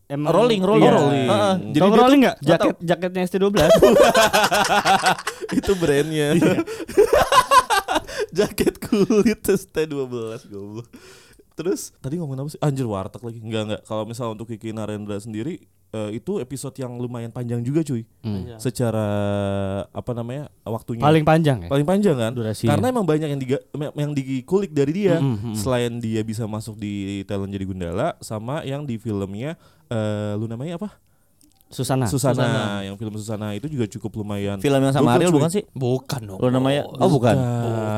emang 0.06 0.30
Rolling, 0.32 0.62
rolling. 0.62 0.80
Iya. 0.82 0.96
rolling. 0.96 1.28
Heeh. 1.28 1.54
Jadi 1.60 1.76
Jadi 1.76 1.98
rolling 1.98 2.20
nggak? 2.20 2.36
nggak 2.38 2.56
Jaket 2.56 2.76
jaketnya 2.80 3.22
ST12. 3.26 3.56
itu 5.54 5.72
brandnya. 5.76 6.34
Iya. 6.36 6.56
Jaket 8.36 8.78
kulit 8.78 9.42
ST12 9.42 10.46
goblok. 10.48 10.88
Terus 11.54 11.92
tadi 11.98 12.16
ngomongin 12.16 12.46
apa 12.46 12.50
sih? 12.50 12.60
Anjir 12.62 12.86
warteg 12.86 13.20
lagi. 13.20 13.38
Enggak 13.42 13.62
enggak. 13.68 13.80
Kalau 13.84 14.04
misal 14.06 14.32
untuk 14.32 14.48
Kiki 14.48 14.72
Narendra 14.72 15.18
sendiri 15.20 15.60
eh, 15.90 16.10
itu 16.16 16.38
episode 16.38 16.72
yang 16.78 16.94
lumayan 16.96 17.28
panjang 17.28 17.60
juga 17.60 17.82
cuy. 17.82 18.06
Secara 18.56 19.06
apa 19.90 20.10
namanya? 20.14 20.48
waktunya. 20.64 21.02
Paling 21.02 21.26
panjang 21.26 21.66
ya. 21.66 21.68
paling 21.68 21.82
panjang 21.82 22.14
kan 22.14 22.30
Durasinya. 22.32 22.70
karena 22.78 22.86
emang 22.94 23.02
banyak 23.02 23.28
yang 23.34 23.40
diga, 23.42 23.58
yang 23.74 24.12
dikulik 24.14 24.70
dari 24.70 24.92
dia 24.94 25.18
Mm, 25.18 25.26
mm, 25.34 25.38
mm. 25.50 25.54
selain 25.58 25.92
dia 25.98 26.22
bisa 26.22 26.46
masuk 26.46 26.78
di 26.78 27.26
talent 27.26 27.50
jadi 27.50 27.66
Gundala 27.66 28.14
sama 28.22 28.62
yang 28.62 28.86
di 28.86 28.96
filmnya 28.96 29.58
eh 29.90 30.32
lu 30.38 30.46
namanya 30.46 30.78
apa 30.78 30.94
Susana. 31.70 32.04
Susana. 32.04 32.34
Susana. 32.34 32.62
yang 32.82 32.94
film 32.94 33.14
Susana 33.14 33.54
itu 33.54 33.66
juga 33.66 33.86
cukup 33.86 34.10
lumayan 34.18 34.58
Film 34.58 34.76
yang 34.76 34.90
sama 34.90 35.14
Ariel 35.14 35.30
bukan 35.30 35.46
sih? 35.48 35.62
Bukan 35.70 36.20
dong. 36.26 36.38
Lo 36.38 36.50
namanya? 36.50 36.82
Oh 36.90 37.06
bukan. 37.06 37.38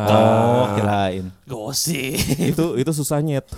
Oh 0.07 0.77
kirain. 0.77 1.33
Gosip. 1.45 2.21
itu 2.53 2.77
itu 2.77 2.91
susahnyet 2.93 3.49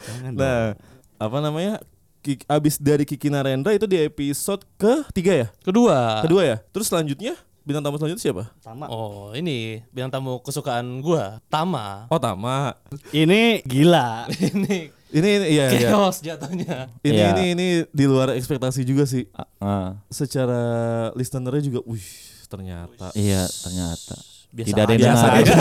Jangan 0.00 0.32
dong. 0.32 0.40
nah 0.40 0.72
apa 1.16 1.38
namanya 1.38 1.74
Kik- 2.20 2.44
abis 2.46 2.76
dari 2.76 3.04
Kiki 3.04 3.28
Narendra 3.28 3.72
itu 3.72 3.84
di 3.84 3.96
episode 3.96 4.60
ke 4.76 5.04
tiga 5.12 5.32
ya 5.34 5.46
Kedua. 5.60 6.20
kedua 6.20 6.42
ya 6.44 6.56
terus 6.68 6.88
selanjutnya 6.88 7.32
bintang 7.60 7.80
tamu 7.80 7.96
selanjutnya 7.96 8.20
siapa 8.22 8.44
Sama. 8.58 8.88
Oh 8.88 9.32
ini 9.32 9.80
bintang 9.88 10.20
tamu 10.20 10.40
kesukaan 10.40 11.00
gua 11.00 11.40
Tama. 11.48 12.08
oh 12.08 12.16
Tama 12.16 12.76
Ini 13.10 13.64
gila. 13.64 14.28
ini 14.52 14.92
ini, 15.10 15.28
ini 15.28 15.46
iya 15.50 15.64
iya 15.74 15.88
chaos 15.88 16.18
jatuhnya. 16.18 16.88
ini 17.02 17.14
Iya. 17.14 17.26
ini 17.32 17.44
ini 17.52 17.66
di 17.88 18.04
luar 18.06 18.32
ekspektasi 18.32 18.82
juga 18.82 19.04
sih 19.04 19.26
ah. 19.58 19.98
secara 20.06 20.62
listenernya 21.12 21.62
juga, 21.62 21.80
wih 21.84 22.04
ternyata. 22.46 23.10
Iya 23.14 23.46
ternyata. 23.46 24.16
Biasa 24.50 24.66
Tidak 24.66 24.82
ada 24.82 24.92
yang 24.92 25.02
Biasa 25.06 25.26
aja. 25.30 25.54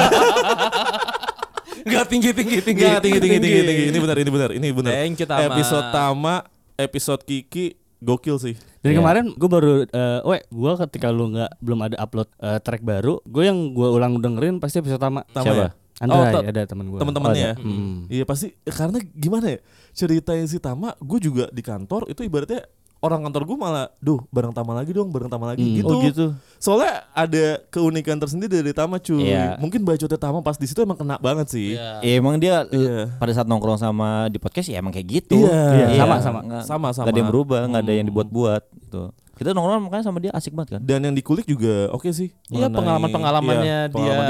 Enggak 1.80 2.06
tinggi 2.12 2.30
tinggi 2.36 2.58
tinggi. 2.60 2.84
Enggak 2.86 3.02
tinggi 3.02 3.20
tinggi 3.20 3.40
tinggi 3.40 3.62
tinggi. 3.64 3.84
Ini 3.90 3.98
benar 3.98 4.18
ini 4.18 4.30
benar 4.30 4.50
ini 4.52 4.68
benar. 4.70 4.92
Thank 4.94 5.22
you, 5.22 5.28
Tama. 5.28 5.44
Episode 5.48 5.88
Tama, 5.90 6.36
episode 6.76 7.22
Kiki 7.24 7.66
gokil 8.00 8.36
sih. 8.40 8.56
Dan 8.80 8.96
Iya. 8.96 8.98
kemarin 9.04 9.26
gue 9.36 9.50
baru, 9.52 9.72
eh, 9.84 10.20
weh, 10.24 10.42
gue 10.48 10.72
ketika 10.88 11.12
lu 11.12 11.36
nggak 11.36 11.52
belum 11.60 11.80
ada 11.84 11.96
upload 12.00 12.30
eh, 12.40 12.60
track 12.64 12.82
baru, 12.82 13.20
gue 13.24 13.44
yang 13.44 13.76
gue 13.76 13.88
ulang 13.88 14.18
dengerin 14.18 14.58
pasti 14.58 14.80
episode 14.80 14.98
pertama. 14.98 15.22
Tama 15.30 15.46
Siapa? 15.46 15.64
ya? 15.64 15.70
Andra 16.00 16.16
Oh, 16.16 16.24
ta- 16.26 16.46
ada 16.46 16.62
teman 16.64 16.86
gue. 16.88 17.00
Teman-temannya 17.00 17.44
ya. 17.44 17.54
Hmm. 17.56 18.08
Iya 18.08 18.24
pasti 18.24 18.56
karena 18.64 18.98
gimana 19.12 19.48
ya? 19.52 19.60
Ceritanya 19.92 20.46
si 20.46 20.58
Tama, 20.58 20.96
gue 20.96 21.20
juga 21.20 21.46
di 21.50 21.60
kantor 21.60 22.08
itu 22.08 22.22
ibaratnya 22.22 22.64
orang 23.00 23.24
kantor 23.24 23.44
gue 23.46 23.58
malah, 23.58 23.88
duh 23.98 24.20
bareng 24.28 24.52
Tama 24.52 24.72
lagi 24.74 24.92
dong, 24.92 25.08
bareng 25.08 25.28
Tama 25.28 25.48
lagi 25.48 25.60
Hmm. 25.62 25.76
gitu. 25.76 25.88
Oh 25.90 26.00
gitu. 26.02 26.26
Soalnya 26.58 27.08
ada 27.14 27.46
keunikan 27.68 28.16
tersendiri 28.16 28.60
dari 28.60 28.72
Tama 28.72 28.96
cuy. 28.98 29.24
Iya. 29.26 29.56
Mungkin 29.56 29.84
bacotnya 29.84 30.16
Tama 30.16 30.40
pas 30.40 30.56
di 30.56 30.68
situ 30.68 30.80
emang 30.80 30.96
kena 30.96 31.16
banget 31.18 31.48
sih. 31.50 31.76
Iya. 31.76 32.00
Ya, 32.00 32.12
emang 32.16 32.36
dia 32.36 32.64
Iya. 32.66 33.16
pada 33.16 33.32
saat 33.32 33.48
nongkrong 33.48 33.76
sama 33.76 34.28
di 34.28 34.36
podcast 34.36 34.68
ya 34.68 34.80
emang 34.80 34.92
kayak 34.92 35.08
gitu. 35.10 35.36
Iya. 35.42 35.64
Iya, 35.90 35.98
sama, 35.98 36.16
sama. 36.20 36.40
Nggak- 36.42 36.66
Sama, 36.66 36.88
nggak 36.90 37.00
ada 37.02 37.12
yang 37.14 37.24
sama. 37.24 37.32
berubah, 37.32 37.60
nggak 37.66 37.82
ada 37.82 37.92
yang 37.92 38.04
Hmm. 38.04 38.12
dibuat-buat 38.12 38.64
gitu. 38.82 39.04
Kita 39.40 39.56
nongkrong 39.56 39.88
makanya 39.88 40.04
sama 40.04 40.20
dia 40.20 40.32
asik 40.32 40.52
banget 40.52 40.76
kan. 40.76 40.82
Dan 40.84 41.00
yang 41.02 41.16
dikulik 41.16 41.48
juga 41.48 41.88
oke 41.90 42.12
sih. 42.12 42.36
Iya 42.46 42.68
Mengenai- 42.68 42.76
pengalaman-pengalamannya 42.76 43.78
iya, 43.80 43.88
dia, 43.88 43.94
pengalaman 43.96 44.28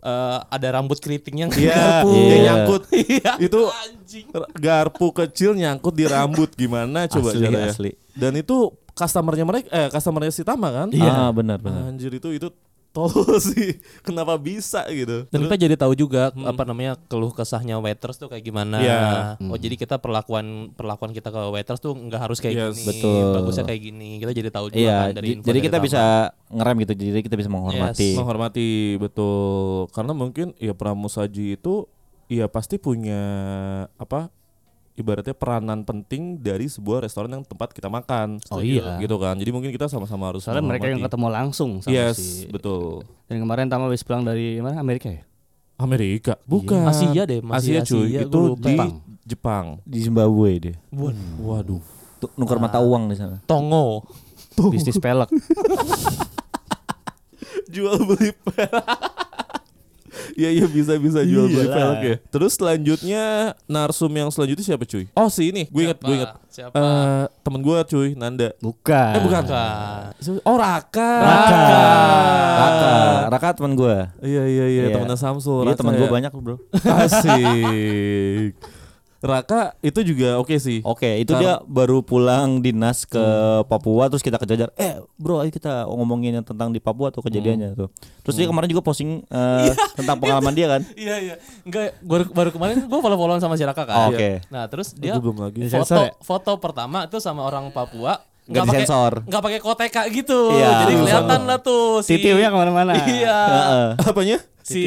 eh, 0.00 0.38
ada 0.48 0.68
rambut 0.70 0.96
keriting 0.96 1.36
yang 1.36 1.50
Iya, 1.50 1.74
garpu. 1.74 2.08
dia 2.08 2.22
Iya. 2.30 2.38
nyangkut. 2.40 2.82
Iya. 2.94 3.32
itu 3.40 3.60
Anjing. 3.66 4.26
garpu 4.54 5.06
kecil 5.12 5.50
nyangkut 5.52 5.92
di 5.92 6.06
rambut 6.06 6.54
gimana 6.54 7.04
coba 7.04 7.28
Asli, 7.28 7.42
caranya? 7.42 7.66
asli. 7.68 7.90
Dan 8.14 8.32
itu 8.34 8.56
customernya 8.88 9.42
mereka 9.42 9.66
eh 9.68 9.90
customernya 9.90 10.30
si 10.30 10.40
Tama 10.40 10.70
kan? 10.70 10.88
Iya, 10.88 11.34
benar 11.34 11.58
benar. 11.58 11.90
Anjir 11.90 12.14
itu 12.14 12.30
itu 12.30 12.46
tolol 12.94 13.36
sih. 13.50 13.82
Kenapa 14.00 14.38
bisa 14.38 14.86
gitu? 14.88 15.26
Dan 15.28 15.44
kita 15.44 15.56
jadi 15.58 15.74
tahu 15.74 15.92
juga 15.92 16.30
apa 16.30 16.62
namanya 16.62 16.94
keluh 17.04 17.28
kesahnya 17.28 17.76
waiters 17.76 18.16
tuh 18.16 18.30
kayak 18.30 18.40
gimana. 18.40 18.78
Iya. 18.78 19.02
Oh 19.44 19.58
jadi 19.58 19.74
kita 19.74 19.98
perlakuan 19.98 20.70
perlakuan 20.72 21.10
kita 21.10 21.28
ke 21.28 21.40
waiters 21.50 21.82
tuh 21.82 21.92
nggak 21.92 22.20
harus 22.22 22.38
kayak 22.38 22.54
Yes. 22.54 22.78
gini. 22.78 22.86
Betul. 22.94 23.26
Bagusnya 23.34 23.64
kayak 23.66 23.82
gini. 23.82 24.10
Kita 24.16 24.30
jadi 24.32 24.48
tahu 24.48 24.66
juga 24.70 24.78
Iya, 24.78 24.96
kan 25.02 25.08
dari 25.12 25.26
info 25.28 25.42
jadi 25.42 25.48
dari 25.50 25.58
kita 25.60 25.78
bisa 25.82 26.02
ngerem 26.48 26.76
gitu. 26.80 26.92
Jadi 26.94 27.20
kita 27.20 27.34
bisa 27.34 27.50
menghormati. 27.50 28.08
Yes. 28.08 28.16
menghormati 28.16 28.68
betul 28.96 29.90
karena 29.90 30.12
mungkin 30.14 30.54
ya 30.56 30.70
pramusaji 30.72 31.58
itu 31.58 31.90
ya 32.24 32.46
pasti 32.46 32.78
punya 32.78 33.20
apa 33.96 34.30
ibaratnya 34.94 35.32
peranan 35.32 35.82
penting 35.82 36.38
dari 36.38 36.64
sebuah 36.64 37.02
restoran 37.02 37.28
yang 37.28 37.42
tempat 37.42 37.70
kita 37.70 37.86
makan 37.86 38.38
Oh 38.48 38.58
iya. 38.58 38.94
gitu 38.96 39.16
kan 39.16 39.34
jadi 39.34 39.50
mungkin 39.50 39.68
kita 39.68 39.86
sama-sama 39.86 40.28
harus 40.28 40.42
Soalnya 40.42 40.62
mereka 40.62 40.86
yang 40.86 41.00
ketemu 41.00 41.26
langsung 41.28 41.70
sama 41.78 41.90
yes 41.90 42.14
si. 42.14 42.46
betul 42.46 43.02
Dan 43.24 43.40
kemarin 43.40 43.66
Tama 43.66 43.86
habis 43.86 44.00
pulang 44.00 44.22
dari 44.22 44.58
mana? 44.58 44.78
Amerika 44.78 45.08
ya? 45.08 45.26
Amerika 45.74 46.38
bukan 46.44 46.86
Asia 46.86 47.22
deh, 47.24 47.42
masih 47.42 47.76
Asia 47.76 47.80
cuy 47.84 48.06
Asia, 48.08 48.20
itu 48.22 48.30
gua 48.32 48.48
lupa. 48.48 48.62
di 48.62 48.70
Jepang. 48.70 48.90
Jepang 49.24 49.66
Di 49.82 49.98
Zimbabwe 50.00 50.50
dia. 50.60 50.76
waduh 51.36 51.82
Tuh, 52.16 52.30
nuker 52.34 52.56
mata 52.56 52.78
uang 52.78 53.10
di 53.10 53.18
sana. 53.18 53.42
Tongo. 53.44 54.06
Bisnis 54.70 54.94
pelek. 55.02 55.26
jual 57.66 57.98
beli 58.06 58.30
pelek 58.46 58.70
Iya 60.34 60.50
iya 60.50 60.66
bisa 60.66 60.92
bisa 60.96 61.22
jual 61.22 61.46
beli 61.46 61.62
Iyalah. 61.62 61.76
pelek 61.76 62.00
ya. 62.02 62.16
Terus 62.28 62.52
selanjutnya 62.54 63.24
narsum 63.64 64.10
yang 64.10 64.28
selanjutnya 64.28 64.66
siapa 64.66 64.82
cuy? 64.82 65.06
Oh 65.12 65.30
si 65.30 65.48
ini, 65.48 65.66
gue 65.66 65.82
inget 65.84 65.98
gue 65.98 66.10
inget. 66.12 66.30
Siapa? 66.50 66.74
Eh 66.74 67.24
temen 67.40 67.60
gue 67.60 67.76
cuy, 67.86 68.08
Nanda. 68.14 68.50
Bukan. 68.58 69.12
Eh 69.14 69.20
bukan. 69.20 69.42
Bukan. 69.42 70.02
Oh 70.42 70.56
Raka. 70.56 71.10
Raka. 71.22 71.62
Raka, 72.54 72.92
Raka 73.30 73.48
teman 73.54 73.72
gue. 73.74 73.96
Iya 74.20 74.42
iya 74.44 74.64
iya 74.66 74.82
Iya. 74.86 74.94
temennya 74.94 75.14
Samsul. 75.14 75.66
Iya 75.66 75.78
teman 75.78 75.94
gue 75.94 76.06
ya. 76.06 76.12
banyak 76.12 76.30
bro. 76.34 76.56
Asik. 76.82 78.52
Raka 79.24 79.72
itu 79.80 80.04
juga 80.04 80.36
oke 80.36 80.52
sih. 80.54 80.78
Oke, 80.80 81.16
itu 81.16 81.32
Kar- 81.32 81.40
dia 81.40 81.52
baru 81.64 82.00
pulang 82.00 82.60
dinas 82.60 83.02
ke 83.02 83.24
Papua 83.64 84.06
terus 84.06 84.20
kita 84.20 84.36
kejajar. 84.36 84.68
Eh, 84.74 85.00
bro, 85.14 85.40
ayo 85.40 85.48
kita 85.48 85.88
ngomongin 85.88 86.36
yang 86.36 86.44
tentang 86.44 86.68
di 86.68 86.78
Papua 86.78 87.08
tuh 87.08 87.20
kejadiannya 87.20 87.72
tuh. 87.72 87.88
Terus 88.20 88.36
dia 88.36 88.44
kemarin 88.44 88.68
juga 88.68 88.80
posting 88.80 89.24
eh, 89.24 89.72
tentang 89.94 90.16
pengalaman 90.18 90.52
dia 90.52 90.68
kan. 90.68 90.82
Iya 90.94 91.16
iya. 91.18 91.34
Enggak 91.62 91.96
baru 91.98 92.24
baru 92.28 92.50
kemarin 92.50 92.76
gue 92.80 92.98
follow 92.98 93.16
followan 93.16 93.40
sama 93.40 93.56
si 93.56 93.64
Raka 93.64 93.82
kan. 93.82 93.96
Oh, 93.98 94.06
oke. 94.10 94.44
Nah 94.46 94.68
terus 94.68 94.92
dia 94.92 95.12
gue 95.12 95.22
belum 95.22 95.40
lagi. 95.40 95.64
Foto 95.66 95.96
ya? 95.98 96.12
foto 96.18 96.52
pertama 96.58 97.04
itu 97.04 97.16
sama 97.16 97.40
orang 97.42 97.68
Papua 97.70 98.20
Nggak 98.44 98.60
pakai- 98.62 98.84
disensor. 98.84 99.12
nggak 99.24 99.40
pakai 99.42 99.58
koteka 99.58 100.02
gitu 100.10 100.52
Iya. 100.52 100.84
jadi 100.84 100.92
kelihatan 100.98 101.40
lah 101.48 101.58
tuh 101.58 102.04
si 102.04 102.12
Titiunya 102.14 102.52
ke 102.52 102.58
mana-mana. 102.58 102.92
iya 103.08 103.38
Heeh. 103.40 103.88
Apanya? 104.04 104.36
si. 104.60 104.80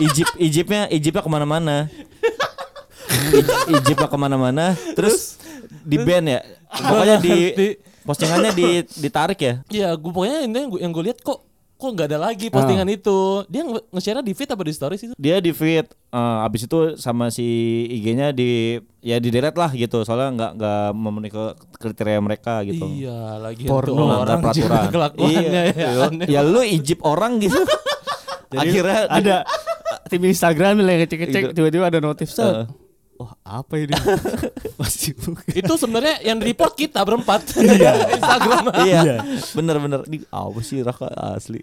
Egypt 0.00 0.32
Egyptnya 0.36 0.86
Egyptnya 0.88 1.22
ke 1.22 1.30
mana-mana. 1.30 1.86
I- 3.22 3.46
Egyptnya 3.76 4.06
ke 4.06 4.16
mana-mana. 4.16 4.72
Terus 4.92 5.36
di 5.80 5.96
band 5.96 6.26
ya. 6.26 6.40
Pokoknya 6.68 7.16
di 7.18 7.36
Di- 7.58 7.76
postingannya 8.00 8.50
di 8.50 8.68
ditarik 8.96 9.38
ya. 9.38 9.54
Iya, 9.68 9.88
gue 9.92 10.08
pokoknya 10.08 10.38
ini 10.42 10.56
yang 10.56 10.68
gue 10.68 10.80
yang 10.80 10.90
gue 10.90 11.04
lihat 11.04 11.20
kok 11.20 11.44
kok 11.76 11.90
nggak 11.90 12.08
ada 12.08 12.20
lagi 12.22 12.48
postingan 12.48 12.84
itu. 12.86 13.18
Dia 13.46 13.62
nge- 13.62 13.86
nge-share 13.90 14.20
di 14.20 14.32
feed 14.32 14.48
apa 14.48 14.62
di 14.62 14.72
stories 14.72 15.02
itu? 15.02 15.14
Dia 15.14 15.36
di 15.38 15.48
feed 15.50 15.86
eh, 16.10 16.44
abis 16.44 16.64
itu 16.64 16.78
sama 16.94 17.28
si 17.28 17.44
IG-nya 17.90 18.30
di 18.30 18.76
ya 19.00 19.16
di 19.16 19.28
delete 19.28 19.56
lah 19.56 19.70
gitu. 19.70 20.00
Soalnya 20.00 20.28
nggak 20.30 20.50
nggak 20.56 20.84
memenuhi 20.92 21.30
ke 21.30 21.44
kriteria 21.78 22.20
mereka 22.20 22.60
gitu. 22.62 22.84
Iya, 22.84 23.38
lagi 23.38 23.64
Porno. 23.64 24.20
orang 24.20 24.40
peraturan. 24.44 24.84
iya. 25.22 25.62
ya. 25.70 25.88
aneh. 26.04 26.26
ya 26.26 26.40
lu 26.42 26.60
Egypt 26.60 27.00
orang 27.02 27.36
gitu. 27.38 27.56
Jadi 28.50 28.66
Akhirnya 28.66 29.00
ada 29.06 29.36
tim 30.10 30.20
Instagram 30.20 30.82
yang 30.82 30.98
ngecek-ngecek 30.98 31.54
tiba-tiba 31.54 31.86
ada 31.86 32.02
notif 32.02 32.28
set. 32.28 32.66
Wah 33.20 33.36
apa 33.44 33.76
ini? 33.76 33.92
Masih 34.80 35.12
Itu 35.52 35.76
sebenarnya 35.76 36.24
yang 36.24 36.40
report 36.40 36.72
kita 36.72 37.04
berempat. 37.04 37.52
Instagram. 38.16 38.64
iya 38.88 39.20
bener-bener 39.52 40.00
di 40.08 40.24
apa 40.32 40.56
sih 40.64 40.80
Raka 40.80 41.12
asli 41.36 41.60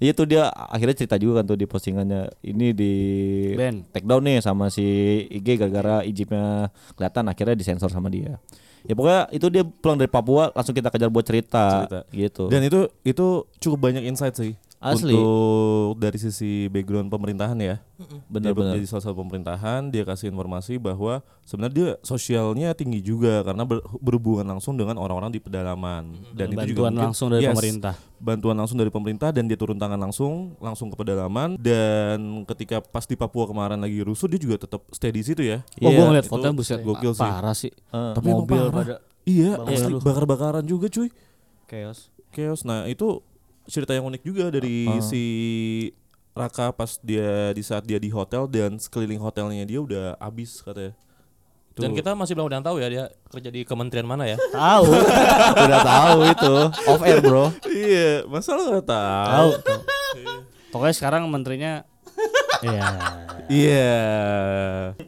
Iya 0.00 0.16
tuh 0.16 0.24
dia 0.28 0.48
akhirnya 0.48 0.96
cerita 0.96 1.16
juga 1.20 1.40
kan 1.40 1.52
tuh 1.52 1.60
di 1.60 1.68
postingannya 1.68 2.32
ini 2.40 2.72
di 2.72 2.92
Ben. 3.52 3.84
take 3.92 4.08
down 4.08 4.24
nih 4.24 4.40
sama 4.40 4.72
si 4.72 4.84
IG 5.28 5.60
gara-gara 5.60 6.00
ijibnya 6.00 6.72
kelihatan 6.96 7.28
akhirnya 7.28 7.52
disensor 7.52 7.92
sama 7.92 8.08
dia. 8.08 8.40
Ya 8.80 8.96
pokoknya 8.96 9.28
itu 9.28 9.46
dia 9.52 9.60
pulang 9.60 10.00
dari 10.00 10.08
Papua 10.08 10.56
langsung 10.56 10.72
kita 10.72 10.88
kejar 10.88 11.12
buat 11.12 11.28
cerita, 11.28 11.84
Cerita. 11.84 12.00
gitu. 12.16 12.48
Dan 12.48 12.64
itu 12.64 12.88
itu 13.04 13.44
cukup 13.60 13.92
banyak 13.92 14.08
insight 14.08 14.32
sih. 14.32 14.56
Asli. 14.80 15.12
Untuk 15.12 16.00
dari 16.00 16.16
sisi 16.16 16.64
background 16.66 17.06
pemerintahan 17.06 17.52
ya. 17.54 17.84
Bener-bener. 18.26 18.72
Dia 18.72 18.80
Jadi 18.80 18.88
salah 18.88 19.04
satu 19.04 19.20
pemerintahan 19.20 19.92
dia 19.92 20.02
kasih 20.02 20.32
informasi 20.32 20.80
bahwa 20.80 21.20
sebenarnya 21.44 21.74
dia 21.74 21.90
sosialnya 22.00 22.72
tinggi 22.72 22.98
juga 22.98 23.44
karena 23.44 23.62
ber- 23.62 23.84
berhubungan 23.94 24.48
langsung 24.48 24.74
dengan 24.74 24.96
orang-orang 24.96 25.28
di 25.28 25.36
pedalaman 25.36 26.16
dan 26.32 26.48
itu 26.50 26.72
juga 26.72 26.88
bantuan 26.88 26.90
mungkin- 26.90 27.04
langsung 27.06 27.28
dari 27.28 27.44
Yes, 27.44 27.52
pemerintah. 27.52 27.94
bantuan 28.16 28.56
langsung 28.56 28.78
dari 28.78 28.88
pemerintah 28.88 29.28
dan 29.28 29.44
dia 29.44 29.54
turun 29.54 29.76
tangan 29.76 30.00
langsung 30.00 30.32
langsung 30.56 30.88
ke 30.88 30.96
pedalaman 30.96 31.60
dan 31.60 32.18
ketika 32.48 32.80
pas 32.80 33.04
di 33.04 33.14
Papua 33.14 33.44
kemarin 33.44 33.76
lagi 33.76 34.00
rusuh 34.00 34.26
dia 34.26 34.40
juga 34.40 34.56
tetap 34.58 34.80
stay 34.90 35.12
di 35.12 35.20
situ 35.20 35.44
ya. 35.44 35.60
Oh, 35.78 35.86
Iya, 35.86 35.94
gua 35.94 36.04
ngeliat 36.08 36.24
itu 36.24 36.32
fotonya 36.32 36.56
buset 36.56 36.80
gokil 36.80 37.12
sih. 37.12 37.20
parah 37.22 37.52
sih. 37.52 37.68
Eh, 37.68 38.12
Tapi 38.16 38.28
mobil 38.32 38.56
parah. 38.62 38.72
pada 38.72 38.94
Iya, 39.22 39.60
asli 39.60 39.92
bakar-bakaran 39.94 40.64
juga 40.64 40.88
cuy. 40.88 41.12
chaos. 41.66 42.08
Chaos. 42.30 42.64
Nah, 42.64 42.86
itu 42.86 43.20
cerita 43.70 43.94
yang 43.94 44.04
unik 44.04 44.22
juga 44.22 44.50
dari 44.50 44.84
si 45.00 45.22
Raka 46.30 46.70
pas 46.70 46.98
dia 47.00 47.50
di 47.50 47.62
saat 47.62 47.82
dia 47.82 47.96
di 47.96 48.06
hotel 48.06 48.46
dan 48.46 48.76
sekeliling 48.76 49.18
hotelnya 49.18 49.62
dia 49.62 49.78
udah 49.78 50.18
habis 50.18 50.60
katanya. 50.60 50.94
Itu- 51.70 51.86
Dan 51.86 51.94
kita 51.94 52.12
masih 52.12 52.34
belum 52.34 52.46
ada 52.46 52.56
yang 52.56 52.66
tahu 52.66 52.76
ya 52.76 52.88
dia 52.88 53.04
kerja 53.30 53.48
di 53.48 53.62
kementerian 53.62 54.04
mana 54.04 54.26
ya. 54.26 54.34
Tahu. 54.52 54.84
udah 55.56 55.80
tahu 55.80 56.18
itu 56.26 56.54
off 56.84 57.02
air 57.02 57.18
bro. 57.18 57.54
Iya, 57.64 58.26
masa 58.26 58.54
lo 58.54 58.74
gak 58.74 58.86
tahu? 58.86 59.48
Tahu. 59.58 59.80
Pokoknya 60.70 60.94
sekarang 60.94 61.22
menterinya 61.26 61.86
Iya. 62.60 62.84
Iya. 63.48 63.96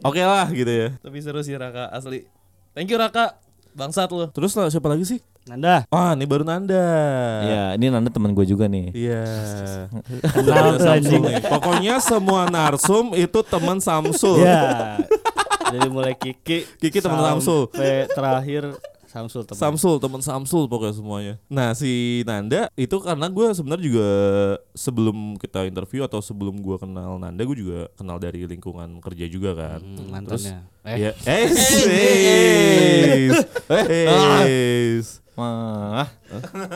Oke 0.01 0.19
lah 0.19 0.47
gitu 0.49 0.71
ya. 0.71 0.87
Tapi 0.97 1.17
seru 1.19 1.39
sih 1.39 1.53
Raka 1.53 1.87
asli. 1.87 2.25
Thank 2.73 2.89
you 2.89 2.97
Raka. 2.97 3.37
Bangsat 3.73 4.09
lu. 4.09 4.29
Terus 4.29 4.53
lah 4.53 4.69
siapa 4.69 4.85
lagi 4.85 5.05
sih? 5.05 5.19
Nanda. 5.43 5.83
Wah, 5.91 6.15
ini 6.15 6.23
baru 6.23 6.47
Nanda. 6.47 6.87
Iya, 7.43 7.63
ini 7.75 7.91
Nanda 7.91 8.07
teman 8.07 8.31
gue 8.31 8.47
juga 8.47 8.71
nih. 8.71 8.95
Iya. 8.95 9.23
Kenal 10.35 10.79
tuh, 10.79 10.87
Samsul 10.87 10.95
anjing. 10.95 11.21
nih. 11.27 11.35
Pokoknya 11.51 11.95
semua 11.99 12.47
narsum 12.47 13.11
itu 13.11 13.39
teman 13.43 13.83
Samsul. 13.83 14.39
Ya. 14.39 15.03
Dari 15.67 15.89
mulai 15.91 16.15
Kiki, 16.15 16.63
Kiki 16.79 16.99
teman 17.03 17.19
Samsul. 17.19 17.67
sampai 17.67 18.07
terakhir 18.07 18.63
Samsul 19.13 19.45
teman. 19.45 19.59
Samsul, 19.61 19.95
teman 20.01 20.21
Samsul 20.25 20.63
pokoknya 20.65 20.95
semuanya. 20.97 21.33
Nah 21.45 21.77
si 21.77 22.23
Nanda 22.25 22.71
itu 22.73 22.97
karena 22.97 23.29
gue 23.29 23.45
sebenarnya 23.53 23.85
juga 23.85 24.09
sebelum 24.73 25.37
kita 25.37 25.69
interview 25.69 26.01
atau 26.01 26.17
sebelum 26.17 26.57
gue 26.57 26.81
kenal 26.81 27.21
Nanda 27.21 27.45
gue 27.45 27.53
juga 27.53 27.93
kenal 27.93 28.17
dari 28.17 28.47
lingkungan 28.49 28.97
kerja 29.03 29.25
juga 29.29 29.53
kan. 29.53 29.85
Hmm, 29.85 30.23
Terus. 30.25 30.49
Eh, 30.81 30.97
ya, 30.97 31.11
eh, 31.29 31.45
eh, 33.69 33.93
eh, 33.93 34.97
Wah, 35.33 36.05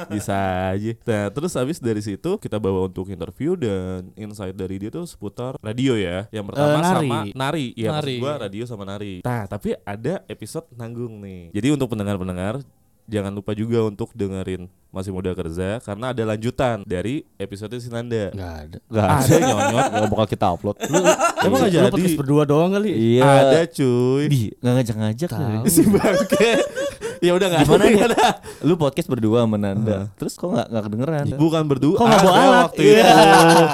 bisa 0.08 0.34
aja. 0.72 0.92
Nah 1.04 1.26
terus 1.30 1.54
habis 1.54 1.78
dari 1.78 2.00
situ 2.00 2.36
kita 2.36 2.58
bawa 2.58 2.86
untuk 2.86 3.06
interview 3.08 3.54
dan 3.54 4.10
insight 4.14 4.54
dari 4.54 4.78
dia 4.78 4.90
tuh 4.90 5.06
seputar 5.06 5.56
radio 5.60 5.94
ya. 5.94 6.26
Yang 6.30 6.46
pertama 6.50 6.68
Eh, 6.68 6.78
nari. 6.78 6.88
sama 7.08 7.18
nari. 7.32 7.66
Maksud 7.72 7.94
Nari. 7.94 8.16
gua 8.18 8.34
radio 8.40 8.64
sama 8.66 8.84
nari. 8.84 9.14
Nah 9.22 9.44
tapi 9.46 9.78
ada 9.78 10.26
episode 10.26 10.66
nanggung 10.74 11.20
nih. 11.20 11.54
Jadi 11.54 11.68
untuk 11.70 11.88
pendengar-pendengar 11.90 12.66
jangan 13.06 13.32
lupa 13.32 13.54
juga 13.54 13.80
untuk 13.82 14.12
dengerin 14.12 14.68
masih 14.88 15.16
muda 15.16 15.32
kerja 15.32 15.80
karena 15.80 16.12
ada 16.12 16.24
lanjutan 16.26 16.84
dari 16.84 17.24
episode 17.38 17.78
si 17.78 17.88
Nanda. 17.88 18.34
Enggak 18.34 18.54
ada. 18.60 18.78
Gak 18.90 19.08
Ada 19.08 19.36
nyonyot. 19.40 19.86
Gak 19.88 20.10
bakal 20.10 20.28
kita 20.28 20.46
upload. 20.50 20.76
Emang 21.46 21.60
gak 21.62 21.70
Lu 21.70 21.76
jadi? 21.78 21.92
podcast 21.94 22.18
berdua 22.18 22.44
doang 22.44 22.72
kali. 22.74 22.90
Iya. 22.92 23.24
Ada 23.24 23.60
cuy. 23.70 24.26
Di, 24.28 24.42
gak 24.58 24.74
ngajak-ngajak 24.74 25.30
lu. 25.32 25.62
Si 25.72 25.82
bangke. 25.86 26.52
ya 27.20 27.32
udah 27.34 27.48
nggak 27.48 27.62
Gimana 27.64 27.84
nih? 27.86 28.02
ada. 28.06 28.28
Lu 28.62 28.74
podcast 28.76 29.08
berdua 29.08 29.44
sama 29.44 29.56
Nanda. 29.56 30.10
Terus 30.16 30.34
kok 30.34 30.48
gak, 30.48 30.68
gak 30.68 30.84
kedengeran? 30.84 31.26
Bukan 31.34 31.64
berdua. 31.66 31.96
Kok 31.96 32.06
nggak 32.06 32.22
bawa 32.22 32.34
ada 32.34 32.44
alat? 32.44 32.64
waktu 32.68 32.82
Iya. 32.84 33.04
itu. 33.04 33.66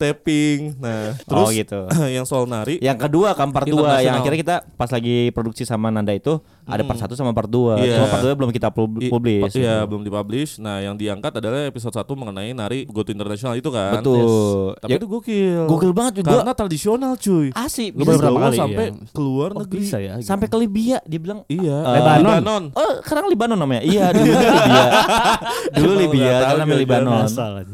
Tapping. 0.00 0.80
Nah, 0.80 1.12
terus 1.20 1.44
oh 1.44 1.50
gitu. 1.52 1.80
yang 2.16 2.24
soal 2.24 2.44
nari 2.44 2.80
Yang 2.80 3.04
kedua 3.04 3.36
kan 3.36 3.52
part 3.52 3.68
2 3.68 3.76
yang 4.00 4.16
akhirnya 4.16 4.38
kita 4.40 4.56
pas 4.74 4.88
lagi 4.88 5.28
produksi 5.30 5.62
sama 5.62 5.88
Nanda 5.88 6.10
itu 6.10 6.40
ada 6.64 6.80
part 6.80 6.96
1 6.96 7.12
sama 7.12 7.30
part 7.30 7.46
2. 7.46 7.76
Iya. 7.78 7.94
Cuma 7.94 8.06
part 8.08 8.24
2 8.24 8.32
belum 8.32 8.50
kita 8.50 8.68
publish. 8.72 9.12
Iya, 9.52 9.84
belum 9.84 10.00
dipublish. 10.00 10.56
Nah, 10.56 10.80
yang 10.80 10.94
diangkat 10.94 11.36
adalah 11.36 11.66
episode 11.66 11.92
1 11.92 12.08
mengenai 12.10 12.50
nari 12.50 12.86
Go 12.86 13.02
to 13.02 13.10
International 13.10 13.52
itu 13.54 13.68
kan. 13.68 14.00
Betul. 14.00 14.72
Tapi 14.78 14.88
Ya, 14.88 14.96
itu 14.96 15.06
gokil. 15.06 15.60
Gokil 15.66 15.92
banget 15.92 16.24
juga. 16.24 16.40
Karena 16.40 16.52
tradisional 16.54 17.12
cuy. 17.14 17.52
Asik. 17.52 17.92
Pertama 17.92 18.16
Dibawa 18.16 18.40
kali, 18.46 18.56
sampai 18.56 18.86
iya. 18.88 19.10
keluar 19.12 19.48
Oh, 19.50 19.60
negeri. 19.60 19.80
bisa 19.82 19.96
ya. 19.98 20.14
gitu. 20.16 20.26
sampai 20.26 20.46
ke 20.46 20.56
Libya 20.56 20.96
dia 21.04 21.18
bilang 21.18 21.44
Iya, 21.44 21.76
Eh, 21.76 21.92
Lebanon. 21.92 22.30
Lebanon. 22.32 22.62
Oh, 22.72 22.92
sekarang 23.02 23.26
Libanon 23.28 23.58
namanya. 23.58 23.82
Iya, 23.82 24.04
dulu 24.10 24.30
Libya. 24.30 24.82
dulu 25.76 25.92
Libya, 25.98 26.32
karena 26.46 26.64
Libanon. 26.72 27.24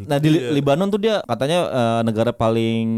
Nah, 0.03 0.19
di 0.19 0.29
Li- 0.29 0.35
Iya. 0.39 0.51
Libanon 0.53 0.89
tuh 0.89 0.99
dia 0.99 1.21
katanya 1.23 1.59
eh, 1.69 2.01
negara 2.17 2.33
paling 2.33 2.89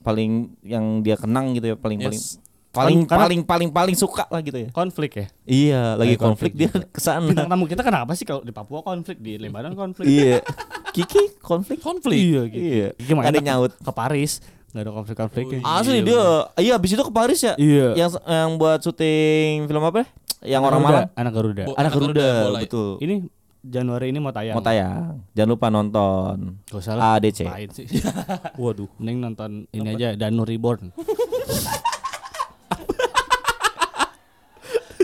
paling 0.00 0.32
yang 0.60 0.82
dia 1.00 1.14
kenang 1.14 1.54
gitu 1.54 1.70
ya, 1.70 1.76
paling 1.76 2.02
paling 2.02 2.18
Yes. 2.18 2.42
paling 2.68 3.06
Karena- 3.06 3.22
paling 3.22 3.40
paling 3.40 3.70
paling 3.70 3.94
suka 3.94 4.26
lah 4.26 4.42
gitu 4.42 4.58
ya. 4.58 4.68
konflik 4.68 5.14
ya. 5.14 5.26
Iya, 5.44 5.82
lagi 5.94 6.10
Lagi 6.10 6.14
konflik, 6.18 6.52
konflik 6.52 6.74
dia 6.74 6.90
ke 6.90 6.98
sana. 6.98 7.22
Bintang 7.30 7.46
tamu 7.46 7.64
kita 7.64 7.80
kenapa 7.80 8.12
sih 8.12 8.26
kalau 8.26 8.42
di 8.42 8.50
Papua 8.50 8.82
konflik, 8.82 9.16
di 9.16 9.38
Lebanon 9.38 9.72
konflik? 9.72 10.04
iya. 10.04 10.42
Kiki 10.90 11.38
konflik. 11.38 11.78
Konflik. 11.78 12.14
Iya 12.14 12.40
gitu. 12.44 12.58
Iya. 12.60 12.88
Gimana 12.96 13.26
Ada 13.26 13.38
nyaut. 13.40 13.72
ke 13.74 13.92
Paris 13.92 14.42
nggak 14.70 14.82
ada 14.82 14.92
konflik-konfliknya. 14.92 15.60
Asli 15.62 16.02
dia, 16.02 16.50
iya 16.56 16.74
abis 16.74 16.90
itu 16.90 17.02
ke 17.02 17.14
Paris 17.14 17.38
ya. 17.40 17.54
Iya. 17.54 17.94
Yang 17.94 18.10
yang 18.20 18.50
buat 18.58 18.82
syuting 18.82 19.70
film 19.70 19.86
apa? 19.86 20.02
Yang 20.42 20.62
orang 20.62 20.80
Garuda, 20.82 20.98
malam. 20.98 21.04
Anak 21.14 21.32
Garuda. 21.32 21.62
Bo- 21.64 21.72
Anak 21.72 21.80
Anak 21.80 21.92
Garuda, 21.94 22.26
Garuda, 22.42 22.58
betul. 22.60 22.90
Ini 22.98 23.14
Januari 23.64 24.12
ini 24.12 24.20
mau 24.20 24.28
tayang. 24.28 24.60
Mau 24.60 24.60
tayang. 24.60 25.24
Jangan 25.32 25.50
lupa 25.56 25.72
nonton. 25.72 26.60
Gak 26.68 26.84
usah 26.84 27.00
lah. 27.00 27.16
ADC. 27.16 27.48
Sih? 27.72 27.88
Waduh. 28.60 28.92
Mending 29.00 29.24
nonton 29.24 29.64
ini 29.72 29.88
aja 29.96 30.12
Danu 30.20 30.44
Reborn. 30.44 30.92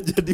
jadi 0.00 0.32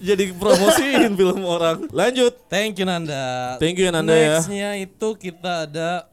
jadi 0.00 0.24
promosiin 0.32 1.12
film 1.12 1.44
orang. 1.44 1.84
Lanjut. 1.92 2.48
Thank 2.48 2.80
you 2.80 2.88
Nanda. 2.88 3.60
Thank 3.60 3.76
you, 3.76 3.92
Nanda, 3.92 4.16
ya. 4.16 4.40
Nextnya 4.40 4.80
itu 4.80 5.08
kita 5.20 5.68
ada 5.68 6.08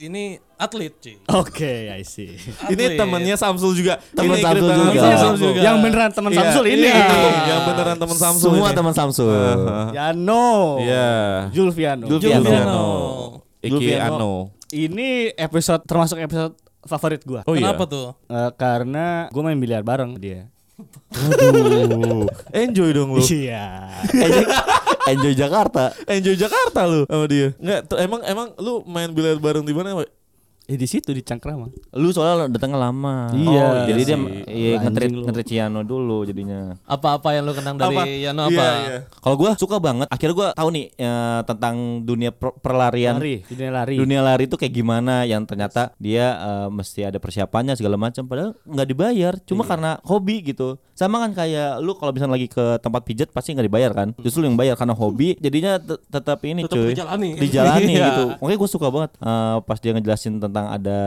ini 0.00 0.40
atlet 0.64 0.92
cuy. 0.96 1.16
Oke, 1.30 1.92
I 1.92 2.02
see. 2.02 2.34
Ini 2.72 2.96
temennya 2.96 3.36
Samsul 3.36 3.76
juga. 3.76 4.00
Temen 4.16 4.34
Ini 4.34 4.42
Samsul 4.42 4.72
juga. 4.72 5.00
Samsul 5.20 5.48
juga. 5.52 5.60
Yang 5.62 5.76
beneran 5.84 6.10
teman 6.10 6.30
Iya, 6.32 6.38
Samsul 6.40 6.64
ini. 6.72 6.88
iya, 6.88 7.04
yang 7.52 7.60
beneran 7.68 7.96
teman 8.00 8.16
Samsul 8.16 8.48
Semua 8.50 8.68
teman 8.72 8.94
Samsul. 8.96 9.30
Aha. 9.30 9.82
Yano. 9.92 10.80
Iya. 10.80 11.08
Julviano. 11.52 12.04
Julviano. 12.08 12.42
Julviano. 12.42 12.86
Iki 13.60 13.70
Julviano. 13.70 14.14
Ano. 14.16 14.32
Ini 14.72 15.36
episode 15.36 15.84
termasuk 15.86 16.18
episode 16.18 16.56
favorit 16.84 17.22
gua. 17.24 17.40
Oh 17.46 17.54
Kenapa 17.56 17.84
iya. 17.86 17.92
tuh? 17.92 18.06
Eh, 18.28 18.50
karena 18.56 19.06
gua 19.32 19.42
main 19.46 19.60
biliar 19.60 19.84
bareng 19.84 20.16
dia. 20.18 20.48
Aduh. 21.14 22.26
Enjoy 22.50 22.90
dong 22.90 23.14
lu. 23.14 23.22
Iya. 23.22 23.94
enjoy, 24.10 24.44
enjoy 25.14 25.32
Jakarta. 25.38 25.94
Enjoy 26.10 26.34
Jakarta 26.34 26.80
lu 26.90 27.06
sama 27.06 27.24
dia. 27.30 27.54
Enggak, 27.62 27.94
emang 28.02 28.20
emang 28.26 28.48
lu 28.58 28.82
main 28.84 29.10
biliar 29.14 29.38
bareng 29.38 29.62
di 29.62 29.70
mana, 29.70 29.94
Pak? 29.94 30.08
Eh 30.64 30.74
di 30.74 30.84
situ 30.84 31.10
di 31.10 31.20
Cangkrama. 31.20 31.68
Lu 31.92 32.08
soalnya 32.08 32.48
datangnya 32.48 32.80
lama. 32.82 33.28
Iya. 33.30 33.84
jadi 33.84 33.92
Iya 33.94 34.06
dia 34.06 34.16
sih. 34.16 34.44
iya, 34.48 34.72
ngetrit 34.78 35.12
ngetrit 35.12 35.46
Ciano 35.46 35.80
dulu 35.82 36.24
jadinya. 36.24 36.72
Apa-apa 36.82 37.32
yang 37.32 37.44
lu 37.44 37.52
kenang 37.52 37.76
dari 37.76 37.92
Apa? 37.92 38.02
Yano 38.06 38.42
Iya, 38.42 38.56
apa? 38.56 38.64
iya. 38.82 38.96
Kalau 39.14 39.36
gua 39.36 39.50
suka 39.54 39.76
banget. 39.76 40.08
Akhirnya 40.08 40.32
gua 40.34 40.48
tahu 40.50 40.68
nih 40.70 40.86
eh, 40.90 41.40
tentang 41.44 41.74
dunia 42.00 42.30
per- 42.30 42.56
perlarian. 42.56 43.14
Lari, 43.14 43.44
dunia 43.44 43.70
lari. 43.70 43.94
Dunia 43.94 44.20
lari 44.20 44.42
itu 44.42 44.56
kayak 44.56 44.72
gimana 44.72 45.14
yang 45.22 45.44
ternyata 45.44 45.92
dia 45.96 46.32
eh, 46.34 46.68
mesti 46.70 47.04
ada 47.04 47.18
persiapannya 47.18 47.74
segala 47.74 47.94
macam 47.94 48.24
padahal 48.24 48.56
nggak 48.64 48.88
dibayar 48.88 49.32
cuma 49.44 49.62
karena 49.62 50.00
hobi 50.02 50.40
gitu 50.42 50.80
sama 50.90 51.18
kan 51.18 51.34
kayak 51.34 51.78
lu 51.78 51.92
kalau 51.92 52.10
misalnya 52.10 52.34
lagi 52.34 52.46
ke 52.46 52.78
tempat 52.78 53.02
pijat 53.02 53.28
pasti 53.28 53.50
nggak 53.50 53.66
dibayar 53.66 53.90
kan 53.92 54.08
justru 54.16 54.40
lu 54.40 54.46
yang 54.46 54.54
bayar 54.54 54.74
karena 54.74 54.94
hobi 54.94 55.34
jadinya 55.36 55.74
te- 55.76 55.98
tetap 56.04 56.38
ini 56.40 56.62
Tetap 56.62 56.72
cuy 56.72 56.94
dijalani. 56.94 57.30
dijalani 57.34 57.92
Iya. 57.92 58.06
gitu 58.06 58.24
makanya 58.38 58.58
gue 58.58 58.70
suka 58.70 58.86
banget 58.88 59.10
eh, 59.18 59.56
pas 59.60 59.76
dia 59.76 59.90
ngejelasin 59.90 60.38
tentang 60.38 60.53
ada 60.56 61.00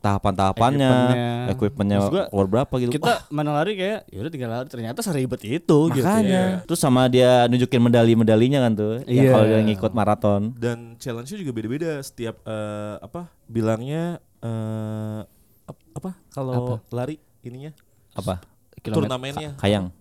tahapan-tahapannya 0.00 0.90
Equipmentnya. 0.90 1.28
equipmentnya 1.48 1.96
gua, 2.02 2.24
keluar 2.26 2.46
berapa 2.48 2.74
gitu 2.76 2.90
Kita 2.92 3.12
mana 3.28 3.50
lari 3.52 3.72
kayak 3.74 4.08
yaudah 4.08 4.28
tinggal 4.28 4.50
lari 4.50 4.66
ternyata 4.66 4.98
seribet 5.00 5.38
itu 5.40 5.78
gitu. 5.88 6.00
makanya 6.00 6.64
terus 6.64 6.76
sama 6.76 7.06
dia 7.06 7.46
nunjukin 7.46 7.78
medali-medalinya 7.78 8.58
kan 8.60 8.72
tuh 8.74 8.94
yang 9.04 9.24
Iya. 9.24 9.30
kalau 9.30 9.46
dia 9.46 9.60
ngikut 9.62 9.92
maraton 9.92 10.42
Dan 10.52 10.96
challenge-nya 10.96 11.38
juga 11.38 11.52
beda-beda 11.52 11.90
setiap 12.00 12.42
eh, 12.42 12.94
apa? 12.98 13.30
Bilangnya 13.44 14.18
eh 14.40 15.20
ap- 15.64 15.86
apa? 15.94 16.10
Kalau 16.28 16.80
lari 16.88 17.14
ininya 17.40 17.70
apa 18.10 18.42
kilometer. 18.76 19.06
turnamennya. 19.06 19.50
Kayang. 19.56 19.94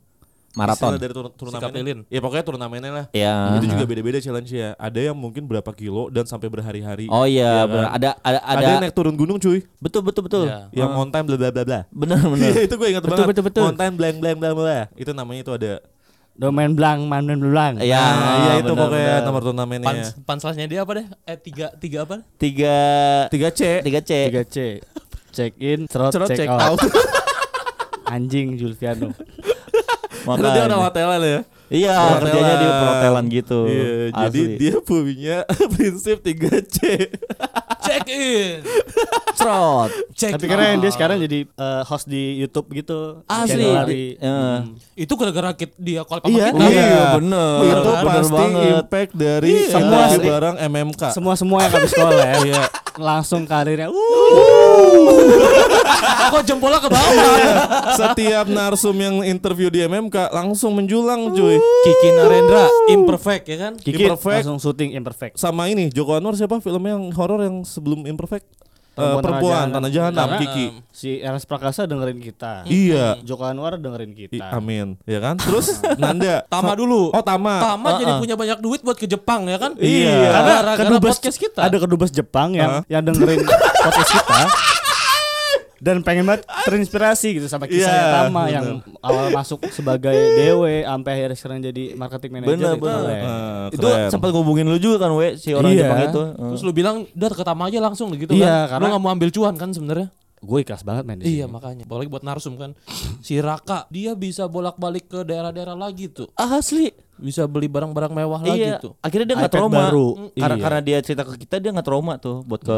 Maraton. 0.60 0.92
Dari 0.96 1.14
tur-. 1.14 1.32
Sikapilin. 1.32 2.00
Ya 2.08 2.20
pokoknya 2.20 2.44
turnamennya 2.44 2.92
lah. 2.92 3.06
Ya. 3.10 3.56
Itu 3.56 3.66
juga 3.68 3.86
beda-beda 3.86 4.20
challenge 4.20 4.52
ya. 4.52 4.76
Ada 4.76 5.10
yang 5.10 5.16
mungkin 5.16 5.44
berapa 5.44 5.72
kilo 5.72 6.12
dan 6.12 6.28
sampai 6.28 6.48
berhari-hari. 6.48 7.08
Oh 7.08 7.24
iya, 7.24 7.40
Iya 7.40 7.52
kan? 7.56 7.72
benar. 7.72 7.88
Ada 7.90 8.10
ada 8.20 8.40
ada. 8.40 8.40
Ada, 8.52 8.68
yang 8.68 8.82
naik 8.84 8.94
turun 8.94 9.16
gunung 9.16 9.38
cuy. 9.38 9.64
Betul 9.80 10.02
betul 10.04 10.28
betul. 10.28 10.44
Iya. 10.46 10.68
Yang 10.76 10.92
on 10.94 11.10
time 11.10 11.26
bla 11.26 11.38
bla 11.38 11.50
bla 11.50 11.64
bla. 11.64 11.80
Benar 11.88 12.20
benar. 12.22 12.50
Iya 12.50 12.62
itu 12.68 12.76
gue 12.76 12.88
ingat 12.92 13.02
Betul, 13.02 13.16
banget. 13.16 13.30
betul, 13.32 13.44
betul. 13.48 13.64
On 13.66 13.76
time 13.76 13.96
blank 13.96 14.16
blank 14.20 14.38
blank 14.38 14.54
bla. 14.54 14.80
Itu 14.94 15.12
namanya 15.12 15.42
itu 15.42 15.54
ada. 15.56 15.74
Domain 16.40 16.72
blank, 16.72 17.04
main 17.04 17.28
blank. 17.28 17.84
Iya, 17.84 18.00
Nah, 18.00 18.36
iya 18.40 18.54
itu 18.64 18.72
benar, 18.72 18.80
pokoknya 18.88 19.12
benar. 19.12 19.28
nomor 19.28 19.42
turnamennya. 19.44 19.88
Pans 19.92 20.08
panselnya 20.24 20.66
dia 20.68 20.80
apa 20.88 20.92
deh? 20.96 21.06
Eh 21.28 21.36
tiga 21.36 21.68
tiga 21.76 22.08
apa? 22.08 22.24
Tiga 22.36 22.76
3C. 23.28 23.84
tiga 23.84 24.00
C. 24.00 24.12
3C. 24.32 24.58
Check 25.30 25.54
in, 25.60 25.84
cerot, 25.86 26.10
Cerot 26.10 26.32
check, 26.32 26.40
check 26.40 26.50
out. 26.50 26.74
out. 26.74 26.80
Anjing 28.16 28.56
Julviano. 28.56 29.12
Karena 30.38 30.52
dia 30.54 30.64
orang 30.68 30.82
Makanya. 30.84 30.92
hotelan 30.94 31.22
ya. 31.26 31.40
Iya, 31.70 31.94
Perhotelan. 31.94 32.20
kerjanya 32.20 32.56
di 32.56 32.68
perhotelan 32.72 33.26
gitu. 33.30 33.60
Iya, 33.64 33.90
jadi 34.12 34.42
Asli. 34.42 34.58
dia 34.58 34.76
punya 34.82 35.38
prinsip 35.74 36.18
3C. 36.20 36.78
Check 37.80 38.06
in. 38.08 38.60
Trot. 39.34 39.90
Check 40.12 40.34
Tapi 40.34 40.46
keren 40.46 40.78
dia 40.78 40.90
sekarang 40.90 41.18
jadi 41.18 41.46
eh, 41.46 41.82
host 41.84 42.06
di 42.06 42.38
YouTube 42.38 42.74
gitu. 42.74 43.22
Asli. 43.24 43.62
Januari. 43.62 44.06
Iya. 44.16 44.66
Itu 44.96 45.14
gara-gara 45.14 45.50
dia 45.76 46.02
collab 46.02 46.22
sama 46.22 46.34
Iya, 46.34 46.46
kita. 46.50 46.66
Iya, 46.66 47.04
bener. 47.16 47.54
Itu 47.62 47.80
Bener 47.86 48.04
pasti 48.04 48.34
banget. 48.36 48.66
impact 48.76 49.12
dari 49.14 49.50
Iya. 49.56 49.70
semua 49.72 50.02
Semua- 50.10 50.26
barang 50.28 50.56
MMK. 50.60 51.02
Semua 51.12 51.34
semua 51.36 51.58
yang 51.62 51.72
habis 51.72 51.92
sekolah 51.92 52.14
ya. 52.16 52.34
Iya. 52.50 52.64
Langsung 52.96 53.46
karirnya. 53.46 53.88
Uh. 53.88 55.22
Kok 56.30 56.44
jempolnya 56.44 56.80
ke 56.80 56.90
bawah? 56.90 57.38
Setiap 57.96 58.46
narsum 58.48 58.94
yang 58.94 59.22
interview 59.24 59.68
di 59.68 59.82
MMK 59.82 60.30
langsung 60.30 60.74
menjulang 60.74 61.32
cuy. 61.32 61.58
Kiki 61.60 62.10
Narendra 62.12 62.66
imperfect 62.88 63.44
ya 63.46 63.58
kan? 63.60 63.74
Kiki 63.76 64.04
Imperfect. 64.04 64.42
langsung 64.42 64.60
syuting 64.60 64.94
imperfect. 64.94 65.34
Sama 65.36 65.68
ini 65.68 65.88
Joko 65.88 66.14
Anwar 66.14 66.34
siapa 66.34 66.58
filmnya 66.58 66.94
yang 66.94 67.12
horor 67.12 67.40
yang 67.42 67.62
sebelum 67.62 68.04
Imperfect? 68.04 68.46
Eh, 68.92 69.02
Perempuan 69.16 69.24
perempuan 69.24 69.66
Tanah 69.72 69.88
Jahanam 69.88 70.28
Karena, 70.28 70.40
Kiki. 70.44 70.66
Si 70.92 71.10
Eras 71.18 71.44
Prakasa 71.44 71.88
dengerin 71.88 72.20
kita. 72.20 72.68
Iya. 72.68 73.16
Joko 73.22 73.44
Anwar 73.44 73.76
dengerin 73.76 74.12
I- 74.12 74.28
kita. 74.28 74.52
amin, 74.52 75.00
ya 75.04 75.20
kan? 75.20 75.36
Terus 75.36 75.80
Nanda. 76.02 76.44
Tama 76.46 76.76
dulu. 76.76 77.08
Oh, 77.10 77.24
Tama. 77.24 77.64
Tama 77.64 77.96
jadi 77.96 78.12
Uh-uh. 78.12 78.20
punya 78.20 78.36
banyak 78.36 78.60
duit 78.60 78.82
buat 78.82 78.96
ke 78.96 79.08
Jepang 79.08 79.48
ya 79.48 79.56
kan? 79.56 79.72
Iya. 79.78 80.20
Karena 80.28 80.36
Ada 80.36 80.52
gara-gara 80.54 80.80
kedubes 80.84 81.16
podcast 81.16 81.38
kita. 81.38 81.60
Ada 81.64 81.78
kedubes 81.80 82.12
Jepang 82.12 82.50
yang 82.52 82.72
Hah? 82.76 82.84
yang 82.88 83.00
dengerin 83.02 83.40
podcast 83.86 84.12
kita. 84.12 84.40
Dan 85.80 86.00
pengen 86.00 86.24
banget 86.24 86.44
terinspirasi 86.64 87.28
gitu 87.36 87.48
sama 87.48 87.64
kisahnya 87.64 87.88
Iya, 87.90 88.14
Tama 88.22 88.42
bener. 88.42 88.52
yang 88.52 88.66
awal 89.00 89.26
masuk 89.30 89.64
sebagai 89.70 90.12
DW 90.38 90.84
sampai 90.84 91.12
akhirnya 91.14 91.36
sekarang 91.36 91.60
jadi 91.62 91.84
marketing 91.94 92.32
manager 92.34 92.52
Bener 92.52 92.70
itu 92.70 92.80
bener. 92.80 93.00
keren. 93.02 93.22
Eh, 93.22 93.66
Itu 93.74 93.88
sempat 94.10 94.30
ngubungin 94.30 94.66
lu 94.66 94.76
juga 94.76 94.98
kan, 95.02 95.12
we 95.14 95.36
si 95.36 95.52
orang 95.52 95.72
Iya. 95.72 95.82
Jepang 95.82 96.00
itu. 96.06 96.22
Terus 96.52 96.62
lu 96.62 96.72
bilang 96.72 96.96
udah 97.06 97.30
ke 97.30 97.44
Tama 97.44 97.64
aja 97.66 97.80
langsung 97.80 98.12
gitu 98.12 98.32
Iya, 98.32 98.46
kan? 98.68 98.78
karena- 98.78 98.84
Lu 98.84 98.94
gak 98.94 99.02
mau 99.02 99.12
ambil 99.12 99.30
cuan 99.30 99.56
kan 99.56 99.70
sebenarnya? 99.70 100.12
Gue 100.40 100.64
ikhlas 100.64 100.82
banget 100.82 101.04
main 101.04 101.16
di 101.16 101.28
Iya 101.34 101.46
sini. 101.46 101.52
makanya. 101.52 101.84
Apalagi 101.84 102.08
buat 102.08 102.24
narsum 102.24 102.56
kan. 102.56 102.72
Si 103.20 103.36
Raka 103.38 103.88
dia 103.88 104.16
bisa 104.16 104.46
bolak-balik 104.46 105.08
ke 105.08 105.20
daerah-daerah 105.22 105.76
lagi 105.76 106.08
tuh. 106.08 106.32
asli. 106.34 106.92
Bisa 107.16 107.44
beli 107.44 107.68
barang-barang 107.68 108.08
mewah 108.10 108.40
lagi 108.42 108.64
Iya, 108.66 108.80
tuh. 108.80 108.96
akhirnya 108.98 109.26
dia 109.26 109.36
nggak 109.38 109.52
trauma. 109.54 109.80
baru. 109.86 110.08
Mm, 110.18 110.28
Karena 110.34 110.56
Iya. 110.56 110.64
karena 110.64 110.80
dia 110.82 110.98
cerita 111.00 111.24
ke 111.24 111.36
kita 111.38 111.56
dia 111.58 111.72
nggak 111.72 111.84
trauma 111.84 112.16
tuh 112.16 112.40
buat 112.42 112.62
ke 112.62 112.78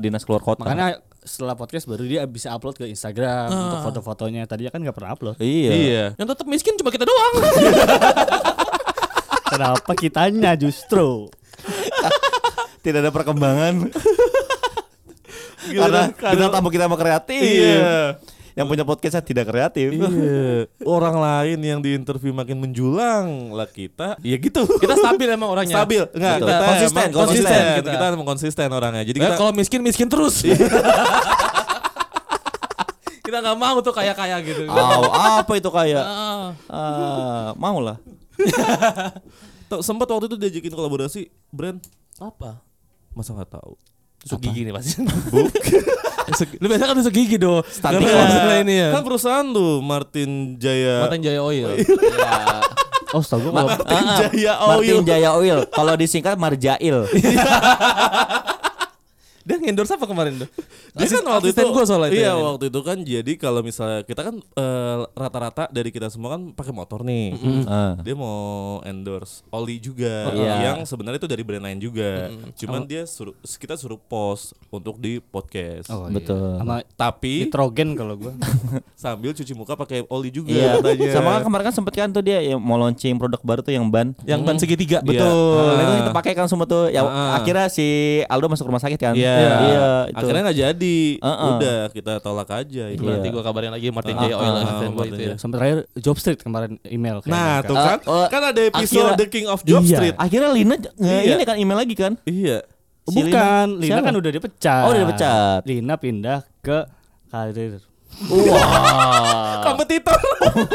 dinas 0.00 0.20
keluar 0.22 0.40
kota. 0.40 0.64
Makanya 0.64 1.04
setelah 1.22 1.54
podcast 1.54 1.86
baru 1.86 2.02
dia 2.02 2.26
bisa 2.26 2.50
upload 2.50 2.74
ke 2.74 2.86
Instagram 2.90 3.48
untuk 3.50 3.78
foto-fotonya. 3.86 4.46
Tadinya 4.50 4.70
kan 4.74 4.80
nggak 4.82 4.96
pernah 4.96 5.10
upload. 5.14 5.36
iya. 5.38 5.70
Iya. 5.72 6.04
Yang 6.18 6.28
tetap 6.34 6.46
miskin 6.50 6.74
cuma 6.78 6.90
kita 6.90 7.06
doang. 7.06 7.34
Kenapa 9.52 9.92
kitanya 9.94 10.58
justru? 10.58 11.30
Tidak 12.82 12.98
ada 12.98 13.14
perkembangan. 13.14 13.86
karena 15.70 16.10
kita 16.10 16.50
tamu 16.50 16.68
kita 16.74 16.90
sama 16.90 16.98
kreatif. 16.98 17.42
Iya. 17.42 18.18
Yang 18.52 18.66
punya 18.68 18.84
podcastnya 18.84 19.22
tidak 19.22 19.48
kreatif. 19.48 19.88
Iya. 19.92 20.68
Orang 20.84 21.16
lain 21.16 21.58
yang 21.58 21.80
diinterview 21.80 22.30
makin 22.30 22.60
menjulang 22.60 23.50
lah 23.50 23.64
kita. 23.64 24.20
Ya 24.20 24.36
gitu. 24.36 24.68
kita 24.76 24.92
stabil 24.94 25.24
emang 25.26 25.48
orangnya. 25.48 25.80
stabil. 25.80 26.04
Enggak, 26.12 26.34
Betul. 26.36 26.48
kita 26.48 26.60
Konsisten, 26.60 26.92
emang 26.92 27.12
konsisten 27.12 27.48
konsisten. 27.48 27.76
kita. 27.80 27.90
Kita 27.90 28.04
emang 28.12 28.28
konsisten 28.28 28.68
orangnya. 28.68 29.02
Jadi 29.02 29.18
Eh, 29.18 29.22
kita 29.24 29.34
kalau 29.34 29.52
miskin 29.52 29.80
miskin 29.80 30.08
terus. 30.08 30.36
kita 33.22 33.38
nggak 33.38 33.56
mau 33.56 33.80
tuh 33.80 33.94
kayak 33.94 34.12
kaya 34.12 34.36
gitu. 34.44 34.68
Aw, 34.68 35.02
apa 35.40 35.52
itu 35.56 35.70
kayak? 35.70 36.04
Ah. 36.12 36.52
Ah, 36.68 37.48
mau 37.56 37.80
lah. 37.80 37.96
Tuh, 39.70 39.80
sempat 39.80 40.04
waktu 40.04 40.28
itu 40.28 40.36
diajakin 40.36 40.72
kolaborasi 40.74 41.20
brand 41.48 41.80
apa? 42.18 42.60
masa 43.12 43.32
nggak 43.32 43.60
tahu. 43.60 43.72
Tusuk 44.22 44.38
gigi 44.38 44.62
nih 44.62 44.72
pasti. 44.74 45.02
Lu 46.62 46.66
biasa 46.70 46.84
kan 46.86 46.94
tusuk 46.94 47.14
gigi 47.14 47.36
do. 47.36 47.58
Stunting 47.66 48.06
Karena 48.06 48.14
lah. 48.14 48.26
masalah 48.30 48.56
ini 48.62 48.74
ya. 48.78 48.88
Kan 48.94 49.02
perusahaan 49.02 49.46
tuh 49.50 49.82
Martin 49.82 50.30
Jaya. 50.62 51.02
Martin 51.02 51.20
Jaya 51.26 51.40
Oil. 51.42 51.70
Oh, 53.12 53.20
setahu 53.24 53.50
gue 53.50 53.52
Martin. 53.52 54.02
Jaya 54.06 54.52
Martin 54.62 54.94
Oil. 55.02 55.02
Jaya 55.02 55.30
Oil. 55.34 55.58
Kalau 55.68 55.94
disingkat 55.98 56.38
Marjail. 56.38 57.04
Dia 59.42 59.56
ngendorse 59.56 59.92
apa 59.92 60.04
kemarin 60.04 60.38
tuh? 60.38 60.48
Dia 60.96 61.06
kan 61.08 61.24
waktu 61.28 61.50
itu 61.50 61.62
gue 61.64 61.84
soalnya 61.84 62.08
itu 62.08 62.20
Iya, 62.20 62.30
ya. 62.30 62.34
waktu 62.38 62.64
itu 62.68 62.80
kan 62.80 62.98
jadi 63.00 63.32
kalau 63.34 63.60
misalnya 63.60 64.00
kita 64.02 64.22
kan 64.22 64.34
eh, 64.38 64.98
rata-rata 65.12 65.66
dari 65.68 65.88
kita 65.88 66.06
semua 66.06 66.34
kan 66.34 66.50
pakai 66.50 66.70
motor 66.70 67.02
nih. 67.02 67.34
Ah. 67.64 67.98
Dia 67.98 68.14
mau 68.14 68.38
endorse 68.82 69.42
Oli 69.48 69.76
juga 69.76 70.30
Iya. 70.30 70.54
yang 70.70 70.78
sebenarnya 70.82 71.18
itu 71.18 71.26
dari 71.26 71.42
brand 71.42 71.62
lain 71.62 71.78
juga. 71.78 72.30
Cuman 72.54 72.84
dia 72.84 73.02
suruh 73.02 73.32
kita 73.42 73.74
suruh 73.74 73.98
post 73.98 74.52
untuk 74.68 74.96
di 74.96 75.18
podcast. 75.18 75.88
Oh, 75.88 76.06
Betul. 76.06 76.38
Iya. 76.54 76.60
Sama 76.60 76.74
Tapi 76.92 77.34
nitrogen 77.44 77.88
kalau 77.92 78.14
gue. 78.16 78.32
sambil 78.94 79.32
cuci 79.32 79.52
muka 79.52 79.74
pakai 79.74 80.06
oli 80.06 80.30
juga 80.30 80.52
Iya. 80.52 80.78
katanya. 80.78 81.10
Sama 81.12 81.28
kan 81.32 81.42
kemarin 81.42 81.64
kan 81.64 81.74
sempet 81.74 81.94
kan 81.96 82.08
tuh 82.08 82.22
dia 82.22 82.38
yang 82.40 82.58
mau 82.58 82.76
launching 82.76 83.16
produk 83.16 83.40
baru 83.40 83.60
tuh 83.60 83.72
yang 83.72 83.86
ban. 83.86 84.14
Yang 84.22 84.40
ban 84.42 84.56
segitiga. 84.56 84.98
Betul. 85.00 85.26
Iya. 85.58 85.72
Nah, 85.72 85.82
itu 85.82 85.92
kita 86.00 86.12
pakai 86.12 86.32
kan 86.32 86.46
semua 86.46 86.64
tuh. 86.64 86.86
Ya 86.88 87.02
Ah. 87.02 87.36
akhirnya 87.36 87.66
si 87.66 87.86
Aldo 88.24 88.46
masuk 88.46 88.64
rumah 88.64 88.78
sakit 88.78 88.96
kan. 88.96 89.14
Iya. 89.14 89.31
Iya, 89.34 89.88
itu. 90.06 90.16
Akhirnya 90.18 90.42
nggak 90.42 90.58
jadi. 90.58 90.98
Uh-uh. 91.18 91.50
Udah 91.52 91.78
kita 91.88 92.12
tolak 92.18 92.48
aja 92.48 92.84
itu. 92.88 93.00
Iya. 93.00 93.12
Nanti 93.14 93.28
gue 93.28 93.42
kabarin 93.42 93.70
lagi 93.70 93.86
Martin 93.88 94.16
Jaya 94.16 94.36
Oil 94.36 94.54
itu 95.06 95.22
ya. 95.22 95.34
Sampai 95.36 95.56
terakhir 95.58 95.78
Job 95.96 96.16
Street 96.16 96.40
kemarin 96.40 96.76
email. 96.84 97.20
kayak 97.20 97.30
Nah, 97.30 97.54
tuh 97.60 97.74
kan. 97.74 97.98
Ah, 98.00 98.10
oh, 98.10 98.26
kan 98.26 98.42
ada 98.44 98.60
episode 98.60 98.84
akhirnya- 99.08 99.16
The 99.16 99.26
King 99.26 99.46
of 99.46 99.60
Job 99.62 99.82
Iya. 99.82 99.96
Street. 99.96 100.14
Akhirnya 100.16 100.50
Lina 100.50 100.74
Iya. 100.96 101.34
ini 101.34 101.44
kan 101.44 101.56
email 101.56 101.78
lagi 101.78 101.94
kan? 101.94 102.12
Iya. 102.22 102.58
Si 103.02 103.18
Bukan, 103.18 103.66
Lina. 103.82 103.98
Lina, 103.98 104.00
kan 104.00 104.14
udah 104.14 104.30
dipecat. 104.30 104.82
Oh, 104.86 104.90
udah 104.90 105.00
dipecat. 105.02 105.60
Lina 105.64 105.94
pindah 105.96 106.38
ke 106.60 106.78
karir 107.26 107.82
Wah. 108.28 109.58
Kompetitor. 109.64 110.20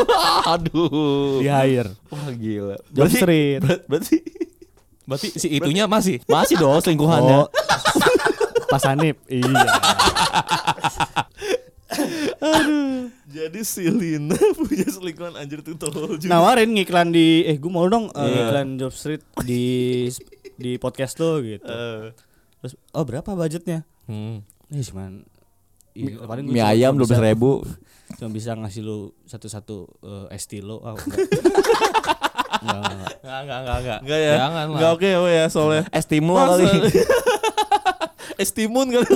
Aduh. 0.54 1.38
di 1.38 1.48
hire. 1.48 1.93
Wah 2.08 2.28
gila. 2.32 2.76
Job 2.89 3.08
Street. 3.08 3.62
ber- 3.62 3.86
berarti 3.86 4.17
Berarti 5.08 5.39
si 5.39 5.48
itunya 5.48 5.88
masih. 5.88 6.20
masih 6.28 6.60
dong 6.60 6.84
selingkuhannya. 6.84 7.38
Oh. 7.39 7.48
Pas 8.68 8.84
Hanif. 8.86 9.16
Iya. 9.26 9.64
Jadi 13.28 13.60
si 13.62 13.88
Lina 13.88 14.36
punya 14.58 14.88
selingkuhan 14.88 15.36
anjir 15.36 15.60
tuh 15.62 15.76
tolol 15.76 16.16
juga. 16.16 16.30
Nawarin 16.30 16.72
ngiklan 16.72 17.10
di 17.10 17.44
eh 17.44 17.56
gue 17.56 17.68
mau 17.68 17.86
dong 17.86 18.10
Iya. 18.10 18.28
ngiklan 18.46 18.68
Job 18.78 18.94
Street 18.94 19.24
di 19.42 20.08
di 20.56 20.76
podcast 20.78 21.18
lo 21.18 21.40
gitu. 21.40 21.64
Eh, 21.64 22.12
Terus 22.60 22.74
oh 22.92 23.04
berapa 23.04 23.30
budgetnya? 23.30 23.86
hmm. 24.06 24.42
Eh 24.68 24.84
cuman 24.84 25.24
iya, 25.94 26.18
paling 26.20 26.44
Mie 26.46 26.58
cuma- 26.58 26.70
ayam 26.70 26.94
dua 26.94 27.08
belas 27.08 27.22
ribu. 27.24 27.52
Cuma 28.16 28.30
bisa 28.30 28.52
ngasih 28.52 28.82
lu 28.82 28.98
satu-satu 29.24 29.78
eh, 30.02 30.36
estilo. 30.36 30.80
Oh, 30.80 30.96
enggak. 30.96 31.28
enggak, 32.58 32.78
enggak, 32.78 32.90
enggak. 32.90 33.12
Enggak, 33.22 33.38
enggak, 33.38 33.60
enggak, 33.60 33.78
enggak. 33.78 34.00
Enggak 34.02 34.20
ya? 34.20 34.36
Enggak 34.66 34.92
oke 34.92 35.10
oh 35.16 35.28
ya 35.30 35.46
soalnya. 35.48 35.84
Estimu 35.90 36.34
Masa? 36.34 36.48
kali. 36.58 36.68
Estimun 38.38 38.89
kali. 38.89 39.06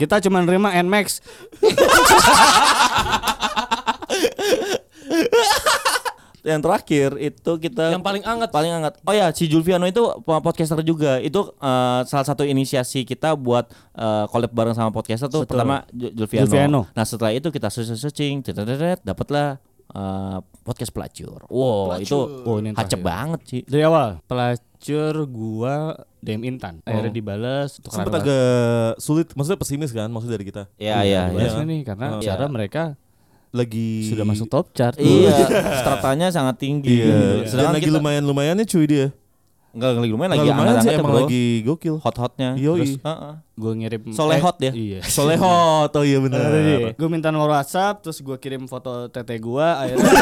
Kita 0.00 0.18
cuma 0.24 0.40
nerima 0.40 0.72
Nmax. 0.72 1.20
Yang 6.42 6.60
terakhir 6.66 7.10
itu 7.22 7.52
kita 7.62 7.94
Yang 7.94 8.02
paling 8.02 8.24
anget. 8.26 8.50
paling 8.50 8.72
hangat. 8.74 8.98
Oh 9.06 9.14
ya, 9.14 9.30
si 9.30 9.46
Julviano 9.46 9.86
itu 9.86 10.02
podcaster 10.26 10.82
juga. 10.82 11.22
Itu 11.22 11.54
eh, 11.54 12.00
salah 12.02 12.26
satu 12.26 12.42
inisiasi 12.42 13.06
kita 13.06 13.38
buat 13.38 13.70
eh, 13.94 14.24
collab 14.26 14.50
bareng 14.50 14.74
sama 14.74 14.90
podcaster 14.90 15.30
tuh 15.30 15.46
Betul. 15.46 15.54
pertama 15.54 15.86
Ju- 15.94 16.10
Julviano. 16.18 16.42
Julviano. 16.50 16.80
Nah, 16.98 17.06
setelah 17.06 17.30
itu 17.30 17.46
kita 17.54 17.70
searching, 17.70 17.94
searching, 17.94 18.34
dapatlah 19.06 19.62
eh, 19.92 20.38
podcast 20.60 20.90
pelacur. 20.90 21.44
Wow, 21.46 21.96
itu 21.96 22.16
Oh, 22.42 22.56
ini 22.58 22.72
hacep 22.72 22.96
terakhir. 22.96 23.04
banget 23.04 23.40
sih. 23.44 23.60
Dari 23.62 23.82
awal 23.82 24.20
pelacur 24.24 25.14
gua 25.26 25.76
DM 26.18 26.42
Intan. 26.46 26.80
Akhirnya 26.82 27.10
dibales 27.10 27.76
Sempat 27.82 28.14
agak 28.14 28.96
sulit, 28.96 29.30
maksudnya 29.32 29.58
pesimis 29.58 29.90
kan 29.90 30.08
maksud 30.08 30.28
dari 30.28 30.42
kita. 30.42 30.70
Iya, 30.76 31.02
iya, 31.02 31.20
Dibales 31.28 31.52
iya. 31.52 31.62
nih 31.62 31.80
karena 31.82 32.06
Oh. 32.14 32.20
cara 32.20 32.44
Iya. 32.44 32.50
mereka 32.50 32.82
lagi 33.52 34.08
Sudah 34.08 34.24
masuk 34.24 34.48
top 34.48 34.72
chart. 34.72 34.96
Iya, 34.96 35.34
stratanya 35.84 36.32
sangat 36.32 36.56
tinggi. 36.56 37.04
Iya. 37.04 37.44
Dan 37.44 37.46
Sedangkan 37.46 37.74
lagi 37.76 37.84
kita 37.84 37.96
lumayan-lumayannya 38.00 38.64
cuy 38.64 38.86
dia. 38.86 39.06
Enggak 39.72 39.88
lagi 39.98 40.12
lumayan 40.12 40.30
lagi 40.36 40.48
lumayan 40.52 40.76
sih 40.84 40.92
emang 40.92 41.12
bro. 41.12 41.20
lagi 41.24 41.44
gokil. 41.64 41.96
hot-hotnya. 42.04 42.50
Yoi. 42.60 42.78
Terus, 42.84 42.94
heeh. 43.00 43.34
Gue 43.52 43.72
ngirim 43.76 44.02
Solehot 44.12 44.56
dia. 44.60 44.72
Iya. 44.72 45.00
Solehot, 45.16 45.90
oh 45.92 46.04
iya 46.04 46.18
benar. 46.20 46.40
Gue 46.96 47.08
minta 47.08 47.32
nomor 47.32 47.52
WhatsApp, 47.52 48.00
terus 48.04 48.20
gue 48.20 48.36
kirim 48.36 48.68
foto 48.68 49.08
tete 49.08 49.36
gue, 49.40 49.66
akhirnya 49.66 50.04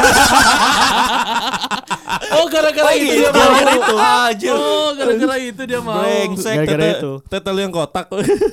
Oh 2.35 2.45
gara-gara 2.45 2.91
itu 2.93 3.13
dia 3.13 3.29
mau. 3.29 3.39
Gara-gara 3.39 3.71
itu. 3.73 3.95
Anjir. 3.97 4.51
Oh 4.51 4.89
gara-gara 4.93 5.35
itu 5.37 5.61
dia 5.63 5.79
mau. 5.79 5.97
Brengsek 5.97 6.55
gara-gara 6.57 6.83
tete. 6.83 6.97
itu. 6.97 7.11
Tetel 7.25 7.55
yang 7.57 7.71
kotak. 7.71 8.05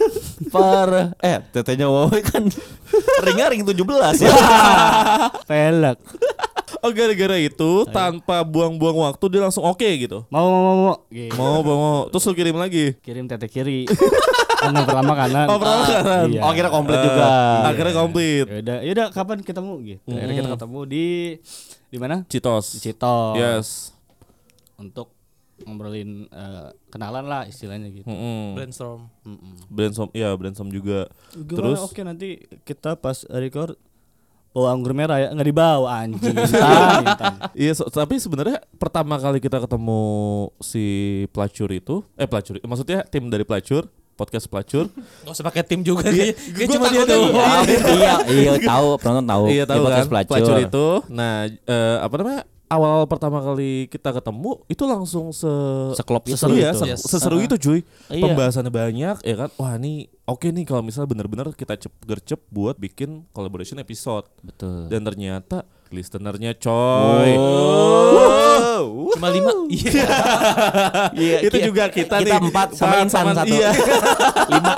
Parah. 0.54 1.06
Eh, 1.18 1.38
tetenya 1.50 1.86
Wowe 1.86 2.18
kan 2.20 2.42
ringnya 3.24 3.46
ring 3.48 3.62
17 3.62 3.74
ya. 4.18 4.32
pelek. 5.44 5.98
oh 6.78 6.90
gara-gara 6.90 7.36
itu 7.36 7.70
tanpa 7.90 8.40
buang-buang 8.42 8.94
waktu 9.04 9.24
dia 9.28 9.40
langsung 9.42 9.64
oke 9.64 9.84
gitu. 9.84 10.22
Mau 10.28 10.46
mau 10.46 10.62
mau 10.62 10.76
mau. 10.78 10.96
Gitu. 11.10 11.34
Mau 11.34 11.60
mau, 11.60 11.76
mau. 11.76 11.98
Terus 12.08 12.24
lu 12.24 12.34
kirim 12.34 12.56
lagi. 12.56 12.94
Kirim 13.00 13.26
tete 13.26 13.46
kiri. 13.46 13.84
yang 14.58 14.74
pertama 14.82 15.14
kanan. 15.14 15.46
Oh, 15.46 15.56
pertama 15.56 15.82
kanan. 15.84 16.26
Iya. 16.30 16.40
Oh, 16.42 16.52
kira 16.52 16.68
komplit 16.68 16.98
Eh, 16.98 17.04
juga. 17.04 17.26
Akhirnya 17.64 17.94
komplit. 17.94 18.46
Yaudah, 18.46 18.78
yaudah 18.82 19.06
kapan 19.10 19.38
ketemu 19.40 19.72
gitu. 19.84 20.08
Akhirnya 20.08 20.34
kita 20.36 20.50
ketemu 20.54 20.80
di 20.84 21.06
di 21.88 21.98
mana? 21.98 22.24
Citos. 22.28 22.76
Di 22.76 22.80
Cito. 22.80 23.34
Yes. 23.34 23.92
Untuk 24.76 25.10
ngobrolin 25.58 26.30
eh, 26.30 26.70
kenalan 26.88 27.26
lah 27.26 27.42
istilahnya 27.44 27.90
gitu. 27.90 28.06
Mm-mm. 28.06 28.54
Brainstorm. 28.54 29.10
Brainstorm, 29.66 30.10
iya 30.14 30.30
brainstorm 30.38 30.70
juga. 30.70 31.10
Gimana? 31.34 31.58
Terus 31.74 31.78
oke 31.82 32.00
nanti 32.06 32.28
kita 32.62 32.94
pas 32.94 33.26
record 33.26 33.74
bawa 34.48 34.74
anggur 34.74 34.90
merah 34.90 35.18
ya 35.22 35.28
nggak 35.34 35.48
dibawa 35.48 36.02
anjing. 36.02 36.34
Iya, 37.58 37.74
so- 37.74 37.90
tapi 37.90 38.18
sebenarnya 38.18 38.62
pertama 38.78 39.18
kali 39.18 39.42
kita 39.42 39.58
ketemu 39.58 40.02
si 40.62 40.84
pelacur 41.34 41.70
itu, 41.74 42.06
eh 42.14 42.26
pelacur, 42.26 42.58
maksudnya 42.62 43.02
tim 43.06 43.26
dari 43.26 43.42
pelacur, 43.42 43.90
podcast 44.18 44.50
pelacur. 44.50 44.90
Gak 45.22 45.30
usah 45.30 45.46
pakai 45.46 45.62
tim 45.62 45.80
juga 45.80 46.10
Iya, 46.10 46.34
kayak 46.34 46.34
gua 46.58 46.66
cuma 46.68 46.86
dia 46.88 46.98
takutnya- 46.98 47.30
doang. 47.30 47.64
iya, 47.94 48.14
iya 48.26 48.52
tahu, 48.58 48.88
penonton 49.00 49.24
tahu. 49.24 49.44
iya 49.46 49.62
Di 49.62 49.70
tahu 49.70 49.82
kan, 49.86 50.04
pelacur. 50.10 50.56
itu. 50.58 50.86
Nah, 51.08 51.34
eh, 51.46 51.96
apa 52.02 52.14
namanya? 52.16 52.42
Awal 52.68 53.08
pertama 53.08 53.40
kali 53.40 53.88
kita 53.88 54.12
ketemu 54.12 54.60
itu 54.68 54.84
langsung 54.84 55.32
se 55.32 55.48
Seklop 55.96 56.28
itu. 56.28 56.36
seseru 56.36 56.52
ya, 56.52 56.76
Gitu. 56.76 56.80
se- 56.84 56.88
Yes. 56.90 57.00
seseru 57.00 57.40
itu 57.40 57.56
cuy. 57.56 57.80
Iya. 58.10 58.20
Pembahasannya 58.20 58.68
banyak 58.68 59.16
ya 59.22 59.34
kan. 59.38 59.48
Wah, 59.56 59.80
ini 59.80 60.04
oke 60.26 60.44
nih 60.44 60.68
kalau 60.68 60.84
misalnya 60.84 61.08
benar-benar 61.08 61.48
kita 61.54 61.80
cep 61.80 61.94
gercep 62.04 62.44
buat 62.48 62.76
bikin 62.76 63.24
collaboration 63.32 63.80
episode. 63.80 64.28
Betul. 64.44 64.92
Dan 64.92 65.00
ternyata 65.00 65.64
listenernya 65.90 66.52
coy. 66.54 67.30
Wow. 67.34 68.84
Cuma 69.14 69.28
lima. 69.28 69.50
Iya. 69.68 70.04
Iya, 71.12 71.36
itu 71.42 71.56
ki- 71.56 71.66
juga 71.66 71.84
kita, 71.88 72.16
kita 72.18 72.36
nih. 72.36 72.48
empat 72.48 72.68
sama 72.72 72.94
Intan 73.00 73.24
satu. 73.32 73.50
Iya. 73.50 73.70
Lima. 74.48 74.72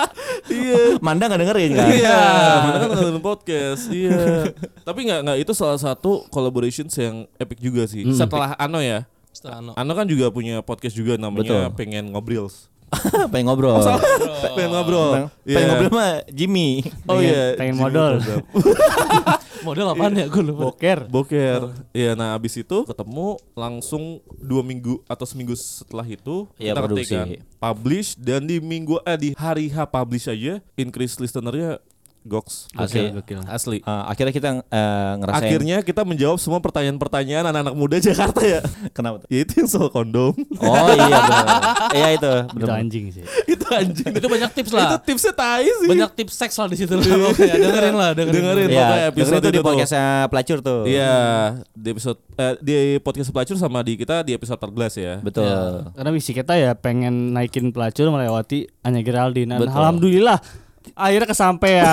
iya. 0.48 0.80
Manda 0.98 1.26
nggak 1.26 1.40
dengerin 1.40 1.70
kan? 1.74 1.86
Iya, 1.90 2.20
mana 2.60 2.76
kan 2.78 2.88
nonton 2.92 3.20
podcast. 3.20 3.82
Iya. 3.88 4.54
Tapi 4.80 5.00
nggak 5.04 5.20
nggak 5.22 5.38
itu 5.38 5.52
salah 5.52 5.76
satu 5.76 6.24
collaborations 6.28 6.94
yang 6.94 7.26
epic 7.36 7.58
juga 7.58 7.84
sih. 7.84 8.06
Setelah 8.10 8.54
Ano 8.56 8.78
ya. 8.80 9.04
Setelah 9.30 9.60
Ano. 9.60 9.70
Ano 9.74 9.92
kan 9.92 10.06
juga 10.06 10.30
punya 10.30 10.58
podcast 10.60 10.94
juga 10.94 11.14
namanya 11.14 11.70
Betul. 11.70 11.76
Pengen 11.76 12.10
Ngobrils. 12.10 12.66
pengen 13.30 13.46
ngobrol. 13.46 13.78
Pengen 14.58 14.70
ngobrol. 14.74 15.10
Pengen, 15.14 15.28
Iya. 15.46 15.54
pengen 15.54 15.68
ngobrol 15.70 15.90
sama 15.94 16.08
Jimmy. 16.26 16.70
Oh 17.06 17.14
Pengen- 17.14 17.22
iya, 17.30 17.42
pengen 17.54 17.74
Jimmy 17.78 17.84
modal. 17.86 18.12
Model 19.60 19.86
apaan 19.90 20.12
ya 20.14 20.26
gue 20.26 20.42
lupa. 20.42 20.72
Boker. 20.72 20.98
Boker. 21.06 21.60
Iya, 21.92 22.12
nah 22.14 22.32
abis 22.32 22.56
itu 22.56 22.84
ketemu 22.84 23.36
langsung 23.52 24.18
dua 24.36 24.64
minggu 24.64 25.04
atau 25.04 25.24
seminggu 25.24 25.52
setelah 25.54 26.04
itu 26.04 26.48
Iya, 26.56 26.72
kita 26.72 26.80
produksi. 26.80 27.12
ketikkan, 27.12 27.26
publish 27.58 28.08
dan 28.16 28.48
di 28.48 28.56
minggu 28.58 29.00
eh 29.04 29.18
di 29.18 29.28
hari 29.36 29.68
H 29.68 29.84
publish 29.86 30.26
aja 30.26 30.64
increase 30.74 31.20
listenernya 31.20 31.78
goks. 32.24 32.68
Asli. 32.76 33.08
Gokil. 33.16 33.40
Asli. 33.48 33.78
Eh, 33.80 34.04
akhirnya 34.08 34.32
kita 34.34 34.48
eh, 34.60 35.12
ngerasain. 35.20 35.40
Akhirnya 35.48 35.76
kita 35.80 36.02
menjawab 36.04 36.36
semua 36.36 36.60
pertanyaan-pertanyaan 36.60 37.48
anak-anak 37.48 37.74
muda 37.76 37.96
Jakarta 37.96 38.40
ya. 38.44 38.60
Kenapa 38.96 39.24
tuh? 39.24 39.26
Ya 39.32 39.38
itu 39.44 39.52
yang 39.64 39.68
soal 39.68 39.88
kondom. 39.88 40.36
Oh 40.60 40.88
iya 40.92 41.18
benar. 41.24 41.46
Iya 41.96 42.08
itu. 42.16 42.34
Itu 42.44 42.66
benar. 42.66 42.76
anjing 42.80 43.04
sih. 43.12 43.24
itu 43.48 43.66
anjing. 43.72 44.12
Itu 44.12 44.28
banyak 44.28 44.50
tips 44.52 44.70
itu 44.70 44.76
lah. 44.76 45.00
tipsnya 45.00 45.32
tai 45.32 45.66
sih. 45.66 45.88
Banyak 45.88 46.10
tips 46.12 46.34
seks 46.36 46.54
lah 46.60 46.68
di 46.68 46.76
situ 46.76 46.92
lah. 46.92 47.04
Pokoknya 47.04 47.56
dengerin 47.56 47.94
lah, 47.96 48.10
dengerin. 48.12 48.36
Dengerin. 48.36 48.68
Iya, 48.68 48.80
pokoknya 48.80 49.06
episode 49.08 49.16
dengerin 49.16 49.40
itu 49.40 49.48
di 49.48 49.50
itu 49.50 49.60
tuh. 49.60 49.68
podcastnya 49.68 50.06
pelacur 50.28 50.58
tuh. 50.60 50.80
Iya, 50.84 51.14
di 51.72 51.88
episode 51.90 52.18
eh, 52.36 52.54
di 52.60 52.76
podcast 53.00 53.30
pelacur 53.32 53.56
sama 53.56 53.78
di 53.80 53.92
kita 53.96 54.16
di 54.22 54.32
episode 54.36 54.60
14 54.60 55.00
ya. 55.00 55.14
Betul. 55.24 55.92
Karena 55.96 56.10
misi 56.12 56.32
kita 56.36 56.54
ya 56.56 56.76
pengen 56.76 57.32
naikin 57.32 57.72
pelacur 57.72 58.12
melewati 58.12 58.68
Anya 58.84 59.00
Geraldine. 59.00 59.56
Dan 59.56 59.66
Betul. 59.66 59.76
alhamdulillah 59.76 60.38
akhirnya 60.94 61.28
kesampaian. 61.28 61.86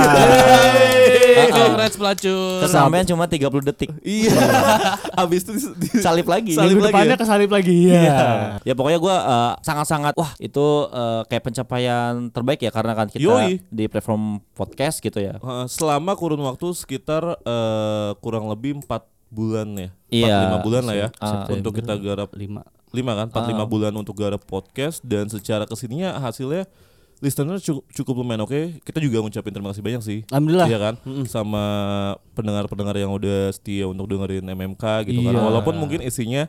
Congrats 1.48 1.96
pelacur. 1.96 2.64
Kesampaian 2.64 3.06
cuma 3.06 3.26
30 3.26 3.50
detik. 3.64 3.90
Iya. 4.02 4.34
Habis 5.20 5.44
itu 5.44 5.52
di- 5.54 5.90
di- 5.90 6.02
Salip 6.02 6.26
lagi. 6.26 6.54
Salip 6.54 6.76
Minggu 6.76 6.84
lagi 6.84 6.94
depannya 6.94 7.16
ya? 7.16 7.20
kesalip 7.20 7.50
lagi. 7.50 7.78
Iya. 7.88 8.18
Ya 8.64 8.74
pokoknya 8.74 9.00
gue 9.00 9.16
sangat-sangat 9.62 10.14
wah 10.16 10.32
itu 10.38 10.66
eh, 10.90 11.22
kayak 11.28 11.44
pencapaian 11.44 12.12
terbaik 12.30 12.60
ya 12.60 12.72
karena 12.72 12.94
kan 12.94 13.08
kita 13.08 13.24
Yoi. 13.24 13.60
di 13.68 13.86
platform 13.88 14.42
podcast 14.54 15.00
gitu 15.00 15.20
ya. 15.20 15.38
Eh, 15.38 15.66
selama 15.68 16.16
kurun 16.16 16.42
waktu 16.42 16.68
sekitar 16.74 17.38
eh, 17.38 18.10
kurang 18.20 18.48
lebih 18.48 18.82
4 18.82 18.88
bulan 19.28 19.68
ya. 19.76 19.90
4 20.08 20.16
Iya. 20.24 20.38
5 20.56 20.66
bulan 20.66 20.84
lah 20.84 20.96
ya 20.98 21.08
Ah. 21.20 21.44
untuk 21.48 21.76
kita 21.76 21.94
garap 21.98 22.32
Lima. 22.34 22.64
5 22.88 23.04
kan 23.14 23.28
4 23.30 23.52
5 23.52 23.60
Ah. 23.60 23.68
bulan 23.68 23.94
untuk 23.94 24.16
garap 24.16 24.42
podcast 24.42 25.04
dan 25.04 25.28
secara 25.28 25.68
ke 25.68 25.76
sininya 25.76 26.16
hasilnya 26.18 26.64
listener 27.18 27.58
cukup, 27.58 27.84
cukup 27.92 28.14
lumayan 28.22 28.44
oke. 28.44 28.78
Kita 28.82 28.98
juga 28.98 29.18
ngucapin 29.20 29.50
terima 29.50 29.70
kasih 29.74 29.82
banyak 29.82 30.02
sih. 30.02 30.20
Alhamdulillah. 30.30 30.68
Iya 30.70 30.80
kan? 30.80 30.96
Sama 31.26 31.64
pendengar-pendengar 32.32 32.94
yang 32.94 33.10
udah 33.10 33.50
setia 33.50 33.86
untuk 33.86 34.06
dengerin 34.08 34.46
MMK 34.46 34.84
gitu 35.10 35.20
kan. 35.22 35.34
Iya. 35.34 35.42
Walaupun 35.42 35.76
mungkin 35.76 36.02
isinya 36.02 36.46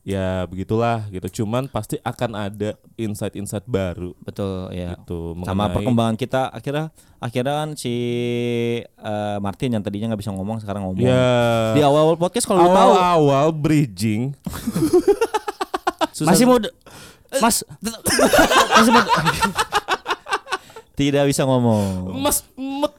ya 0.00 0.48
begitulah 0.48 1.04
gitu. 1.12 1.44
Cuman 1.44 1.68
pasti 1.68 2.00
akan 2.00 2.30
ada 2.32 2.72
insight-insight 2.96 3.68
baru 3.68 4.16
Betul 4.24 4.72
ya. 4.72 4.96
gitu 4.96 5.36
Sama 5.44 5.68
mengenai- 5.68 5.74
perkembangan 5.76 6.16
kita 6.16 6.48
akhirnya 6.48 6.88
akhirnya 7.20 7.54
kan 7.60 7.68
si 7.76 7.92
eh, 8.80 9.38
Martin 9.38 9.76
yang 9.76 9.84
tadinya 9.84 10.08
nggak 10.08 10.24
bisa 10.24 10.32
ngomong 10.32 10.64
sekarang 10.64 10.88
ngomong. 10.88 11.04
Ya. 11.04 11.76
Di 11.76 11.84
awal-awal 11.84 12.16
podcast 12.16 12.48
kalau 12.48 12.64
lu 12.64 12.72
tahu 12.72 12.92
awal-awal 12.96 13.52
bridging 13.52 14.32
Susah- 16.16 16.32
Masih 16.32 16.48
mau 16.48 16.56
Mas 17.44 17.60
Masih 18.72 18.90
mau 18.96 19.04
tidak 20.98 21.30
bisa 21.30 21.46
ngomong. 21.46 22.10
Mas 22.18 22.42
met 22.58 22.90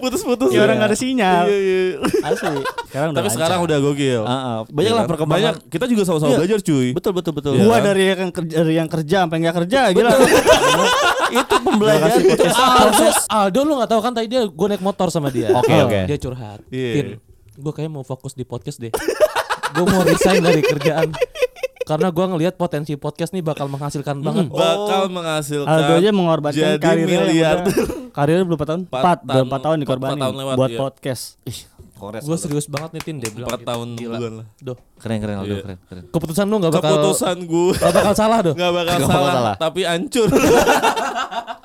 putus-putus 0.00 0.48
Ya 0.56 0.64
orang 0.64 0.80
nggak 0.80 0.88
ada 0.88 0.96
sinyal. 0.96 1.44
Iya, 1.52 1.58
iya. 1.60 1.80
Asli. 2.24 2.64
Sekarang 2.90 3.08
udah 3.12 3.20
Tapi 3.20 3.28
sekarang 3.30 3.58
udah 3.60 3.76
gokil. 3.78 4.22
Ah, 4.24 4.32
ah. 4.32 4.58
Banyak 4.66 4.80
Iya 4.80 4.90
lah 4.96 5.04
kan? 5.04 5.10
perkembangan. 5.12 5.54
Banyak. 5.60 5.68
Kita 5.68 5.84
juga 5.84 6.02
sama-sama 6.08 6.32
Iya. 6.32 6.38
belajar 6.40 6.58
cuy. 6.64 6.88
Betul 6.96 7.12
betul 7.12 7.32
betul. 7.36 7.52
Iya. 7.54 7.64
Gua 7.68 7.76
kan? 7.76 7.82
dari 7.92 8.02
yang 8.08 8.32
kerja 8.32 8.54
dari 8.64 8.72
yang 8.72 8.88
kerja 8.88 9.16
sampai 9.28 9.36
nggak 9.44 9.56
kerja 9.62 9.80
gila. 9.92 10.10
itu 11.44 11.54
pembelajaran. 11.62 12.18
Aldo, 12.56 13.06
Aldo 13.30 13.60
lu 13.62 13.72
gak 13.78 13.90
tahu 13.94 14.00
kan 14.02 14.12
tadi 14.16 14.26
dia 14.26 14.42
gue 14.48 14.66
naik 14.66 14.82
motor 14.82 15.12
sama 15.12 15.28
dia. 15.30 15.54
Oke, 15.54 15.70
oke. 15.76 16.00
Dia 16.08 16.18
curhat. 16.18 16.58
Iya. 16.72 17.20
Gue 17.54 17.72
kayak 17.76 17.92
mau 17.92 18.02
fokus 18.02 18.32
di 18.32 18.42
podcast 18.42 18.80
deh. 18.80 18.90
gue 19.76 19.84
mau 19.86 20.02
resign 20.02 20.40
dari 20.42 20.64
kerjaan. 20.64 21.12
Karena 21.80 22.12
gue 22.12 22.24
ngelihat 22.36 22.54
potensi 22.60 22.92
podcast 22.94 23.32
nih 23.32 23.40
bakal 23.40 23.66
menghasilkan 23.66 24.20
banget. 24.20 24.52
Bakal 24.52 25.08
menghasilkan 25.08 25.68
Aldo 25.68 25.92
aja 25.96 26.10
mengorbankan 26.12 26.76
jadi 26.76 26.76
karirnya 26.76 27.20
karirnya 28.12 28.44
berapa 28.44 28.64
tahun? 28.68 28.80
Empat 28.84 29.00
Empat, 29.00 29.18
tahun- 29.24 29.46
empat 29.48 29.60
tahun 29.60 29.74
empat- 29.74 29.82
dikorbanin 29.82 30.12
empat 30.12 30.24
tahun 30.28 30.36
lewat, 30.36 30.56
buat 30.60 30.70
iya. 30.70 30.78
podcast. 30.78 31.24
Kores. 32.00 32.22
Gue 32.22 32.34
serius 32.34 32.66
banget 32.66 32.96
nih 32.96 33.02
Tin 33.02 33.16
dia 33.18 33.28
bilang. 33.28 33.46
Empat 33.46 33.60
gitu. 33.60 33.68
tahun 33.68 33.88
Gila. 33.94 34.16
bulan 34.16 34.32
lah. 34.34 34.46
Duh. 34.58 34.78
Keren 34.96 35.18
keren 35.18 35.36
Aldo 35.38 35.52
Iya. 35.52 35.62
keren 35.62 35.78
keren. 35.84 36.04
Keputusan 36.08 36.44
lu 36.44 36.56
gak 36.58 36.72
bakal 36.72 36.90
Keputusan 36.90 37.36
gue 37.42 37.72
Gak 37.74 37.92
bakal 37.92 38.14
salah 38.14 38.38
doh. 38.40 38.54
nggak 38.54 38.72
bakal 38.72 38.94
bakal 38.96 39.08
salah, 39.10 39.32
salah. 39.32 39.54
tapi 39.54 39.80
hancur. 39.84 40.28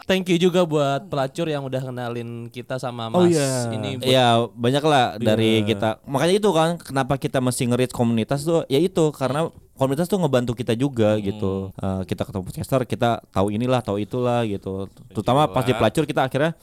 Thank 0.06 0.30
you 0.30 0.38
juga 0.40 0.62
buat 0.64 1.10
pelacur 1.10 1.50
yang 1.50 1.66
udah 1.66 1.82
kenalin 1.82 2.30
kita 2.48 2.78
sama 2.78 3.10
Mas 3.10 3.18
Oh, 3.18 3.26
iya. 3.26 3.74
ini. 3.74 3.98
buat- 3.98 4.06
Iya 4.06 4.28
banyak 4.48 4.84
lah 4.84 5.06
dari 5.18 5.62
Iya. 5.62 5.68
kita 5.68 5.90
makanya 6.04 6.36
itu 6.36 6.50
kan 6.52 6.70
kenapa 6.78 7.14
kita 7.16 7.40
mesti 7.40 7.66
nge 7.66 7.90
komunitas 7.90 8.46
tuh 8.46 8.62
ya 8.68 8.78
itu 8.78 9.10
karena 9.12 9.50
komunitas 9.74 10.06
tuh 10.06 10.18
ngebantu 10.18 10.54
kita 10.54 10.72
juga 10.74 11.18
gitu 11.18 11.74
Eh, 11.76 12.02
kita 12.06 12.22
ketemu 12.22 12.44
podcaster 12.44 12.82
kita 12.84 13.10
tahu 13.28 13.50
inilah 13.50 13.82
tahu 13.82 13.98
itulah 13.98 14.46
gitu 14.46 14.86
terutama 15.10 15.48
pas 15.48 15.66
di 15.66 15.74
pelacur 15.74 16.06
kita 16.06 16.22
akhirnya 16.24 16.54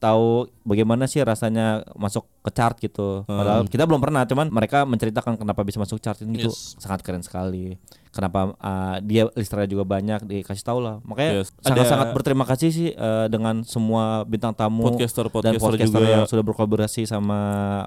tahu 0.00 0.48
bagaimana 0.64 1.04
sih 1.04 1.20
rasanya 1.20 1.84
masuk 1.92 2.24
ke 2.40 2.50
chart 2.50 2.80
gitu. 2.80 3.22
Padahal 3.28 3.68
kita 3.68 3.84
belum 3.84 4.00
pernah, 4.00 4.24
cuman 4.24 4.48
mereka 4.48 4.82
menceritakan 4.82 5.36
kenapa 5.36 5.60
bisa 5.60 5.76
masuk 5.76 6.00
chart 6.00 6.16
ini 6.24 6.40
itu 6.40 6.48
Yes. 6.48 6.80
sangat 6.80 7.04
keren 7.04 7.20
sekali. 7.20 7.76
Kenapa 8.10 8.56
uh, 8.56 8.96
dia 9.04 9.28
listenernya 9.36 9.70
juga 9.70 9.84
banyak 9.84 10.26
dikasih 10.26 10.64
tahu 10.64 10.80
lah. 10.80 10.98
Makanya 11.04 11.44
Yes. 11.44 11.52
sangat-sangat 11.60 12.10
Ada- 12.10 12.16
berterima 12.16 12.48
kasih 12.48 12.68
sih 12.72 12.88
uh, 12.96 13.28
dengan 13.28 13.62
semua 13.62 14.24
bintang 14.24 14.50
tamu 14.50 14.88
Podcaster- 14.88 15.28
dan 15.28 15.54
podcaster 15.54 15.60
podcaster 15.60 16.00
juga. 16.02 16.10
yang 16.10 16.24
sudah 16.26 16.42
berkolaborasi 16.42 17.04
sama 17.04 17.38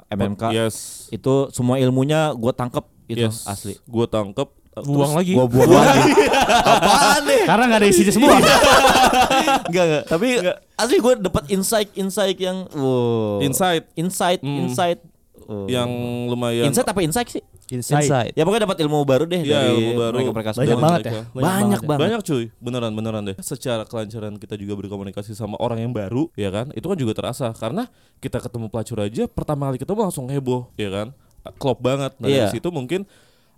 MMK. 0.08 0.54
Yes. 0.54 1.10
Itu 1.10 1.50
semua 1.50 1.82
ilmunya 1.82 2.32
gue 2.32 2.54
tangkep 2.54 2.86
itu 3.10 3.26
yes. 3.28 3.50
asli. 3.50 3.76
Gue 3.84 4.06
tangkep. 4.08 4.63
Buang 4.76 5.14
lagi. 5.14 5.34
Gua 5.34 5.46
buang 5.46 5.70
lagi. 5.70 6.12
Apaan 6.50 7.22
deh? 7.24 7.44
Karena 7.46 7.64
nggak 7.68 7.80
ada 7.80 7.88
isinya 7.88 8.12
semua. 8.12 8.36
Enggak 9.64 9.84
enggak. 9.86 10.04
Tapi 10.08 10.28
asli 10.74 10.98
gue 10.98 11.14
dapat 11.22 11.44
insight-insight 11.48 12.38
yang 12.38 12.58
wow. 12.72 13.38
Insight 13.40 13.86
Insight, 13.94 14.42
Hmm. 14.42 14.66
insight. 14.66 15.00
Oh. 15.44 15.68
yang 15.68 15.92
lumayan. 16.26 16.72
insight 16.72 16.88
apa 16.88 17.04
insight 17.04 17.28
sih? 17.28 17.44
Insight. 17.68 18.08
Inside. 18.08 18.32
Ya 18.32 18.42
pokoknya 18.42 18.64
dapat 18.64 18.80
ilmu 18.80 19.04
baru 19.04 19.28
deh 19.28 19.44
Iya, 19.44 19.60
dari 19.60 19.76
ilmu 19.76 19.92
baru. 19.94 20.16
mereka-mereka 20.16 20.52
Banyak 20.56 20.64
semua. 20.72 20.80
banget 20.82 21.02
ya. 21.04 21.12
mereka. 21.12 21.36
Banyak 21.36 21.82
banget. 21.84 22.00
Banyak 22.00 22.22
cuy, 22.24 22.44
beneran 22.58 22.92
beneran 22.94 23.22
deh. 23.26 23.36
Secara 23.38 23.84
kelancaran 23.84 24.40
kita 24.40 24.56
juga 24.56 24.74
berkomunikasi 24.78 25.36
sama 25.36 25.60
orang 25.60 25.84
yang 25.84 25.92
baru, 25.92 26.32
ya 26.34 26.48
kan? 26.48 26.72
Itu 26.72 26.88
kan 26.88 26.96
juga 26.96 27.12
terasa 27.12 27.52
karena 27.52 27.92
kita 28.18 28.40
ketemu 28.40 28.72
pelacur 28.72 28.98
aja 28.98 29.24
pertama 29.28 29.68
kali 29.68 29.78
ketemu 29.78 30.00
langsung 30.02 30.26
heboh, 30.26 30.72
ya 30.74 30.88
kan? 30.90 31.08
Klop 31.54 31.84
banget. 31.84 32.16
Nah, 32.18 32.28
Iya. 32.30 32.48
dari 32.48 32.56
situ 32.56 32.72
mungkin 32.72 33.04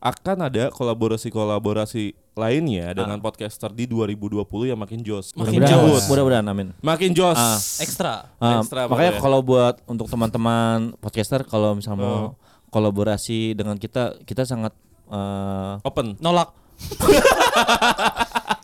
akan 0.06 0.38
ada 0.46 0.70
kolaborasi-kolaborasi 0.70 2.04
lainnya 2.36 2.86
Ah. 2.88 2.96
dengan 2.96 3.18
podcaster 3.18 3.72
di 3.72 3.86
2020 3.86 4.46
yang 4.68 4.78
makin 4.78 5.02
jos. 5.02 5.34
Makin 5.34 5.58
Mudah-mudahan. 5.58 5.89
jos. 5.89 6.04
Mudah-mudahan 6.06 6.46
amin. 6.46 6.68
Makin 6.78 7.12
jos. 7.12 7.34
Ah. 7.34 7.58
Ekstra. 7.80 8.30
Ah, 8.38 8.62
Ekstra 8.62 8.86
makanya 8.86 9.12
pokoknya. 9.12 9.24
kalau 9.24 9.39
buat 9.41 9.76
untuk 9.86 10.06
teman-teman 10.06 10.94
podcaster 10.96 11.41
kalau 11.44 11.74
misalnya 11.74 12.00
mau 12.00 12.13
Oh. 12.13 12.30
kolaborasi 12.70 13.54
dengan 13.54 13.76
kita, 13.76 14.22
kita 14.22 14.44
sangat 14.44 14.78
eh, 15.06 15.74
Open. 15.82 16.18
Nolak. 16.20 16.50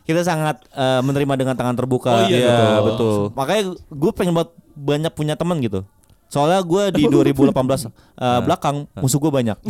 kita 0.04 0.22
sangat 0.22 0.62
eh, 0.68 1.02
menerima 1.02 1.34
dengan 1.36 1.56
tangan 1.56 1.76
terbuka. 1.76 2.12
Oh 2.12 2.22
iya, 2.28 2.38
Iya, 2.40 2.58
betul. 2.82 2.86
betul. 2.86 3.18
Makanya 3.34 3.62
gue 3.88 4.12
pengen 4.12 4.34
banget 4.36 4.52
banyak 4.72 5.12
punya 5.12 5.34
teman 5.36 5.58
gitu. 5.60 5.86
Soalnya 6.32 6.64
gue 6.64 6.84
di 6.96 7.04
2018 7.12 7.52
eh, 7.52 8.40
belakang 8.42 8.88
musuh 8.96 9.20
gue 9.20 9.28
banyak. 9.30 9.58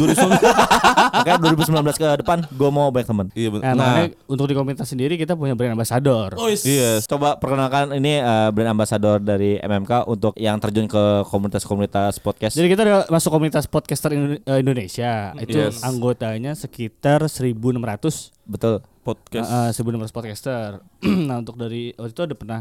Makanya 1.11 1.37
2019 1.41 1.73
ke 1.97 2.07
depan 2.21 2.45
gue 2.45 2.69
mau 2.69 2.87
banyak 2.87 3.07
teman. 3.07 3.27
Iya 3.33 3.49
benar. 3.51 3.73
Nah, 3.73 3.89
Nah, 3.91 4.07
untuk 4.25 4.45
di 4.45 4.53
komunitas 4.53 4.87
sendiri 4.87 5.17
kita 5.17 5.33
punya 5.33 5.51
brand 5.51 5.73
ambassador. 5.73 6.37
Oh, 6.37 6.47
yes. 6.47 6.63
iya. 6.63 7.01
Coba 7.01 7.35
perkenalkan 7.35 7.91
ini 7.93 8.21
eh, 8.21 8.49
brand 8.51 8.71
ambassador 8.71 9.17
dari 9.17 9.57
MMK 9.57 10.05
untuk 10.05 10.37
yang 10.37 10.57
terjun 10.57 10.85
ke 10.85 11.03
komunitas-komunitas 11.25 12.19
podcast. 12.19 12.53
Jadi 12.53 12.67
kita 12.67 12.81
udah 12.81 12.97
masuk 13.09 13.29
komunitas 13.31 13.65
podcaster 13.65 14.13
Indo- 14.13 14.37
eh, 14.39 14.59
Indonesia. 14.59 15.33
Itu 15.35 15.57
Yes. 15.59 15.81
anggotanya 15.81 16.53
sekitar 16.53 17.25
1.600 17.25 18.29
Betul. 18.43 18.85
Podcast. 19.01 19.49
uh, 19.49 19.67
uh, 19.67 19.73
1.600 19.73 20.11
podcaster. 20.11 20.67
nah, 21.27 21.37
untuk 21.37 21.57
dari 21.57 21.89
waktu 21.93 22.11
itu 22.11 22.21
ada 22.21 22.35
pernah 22.35 22.59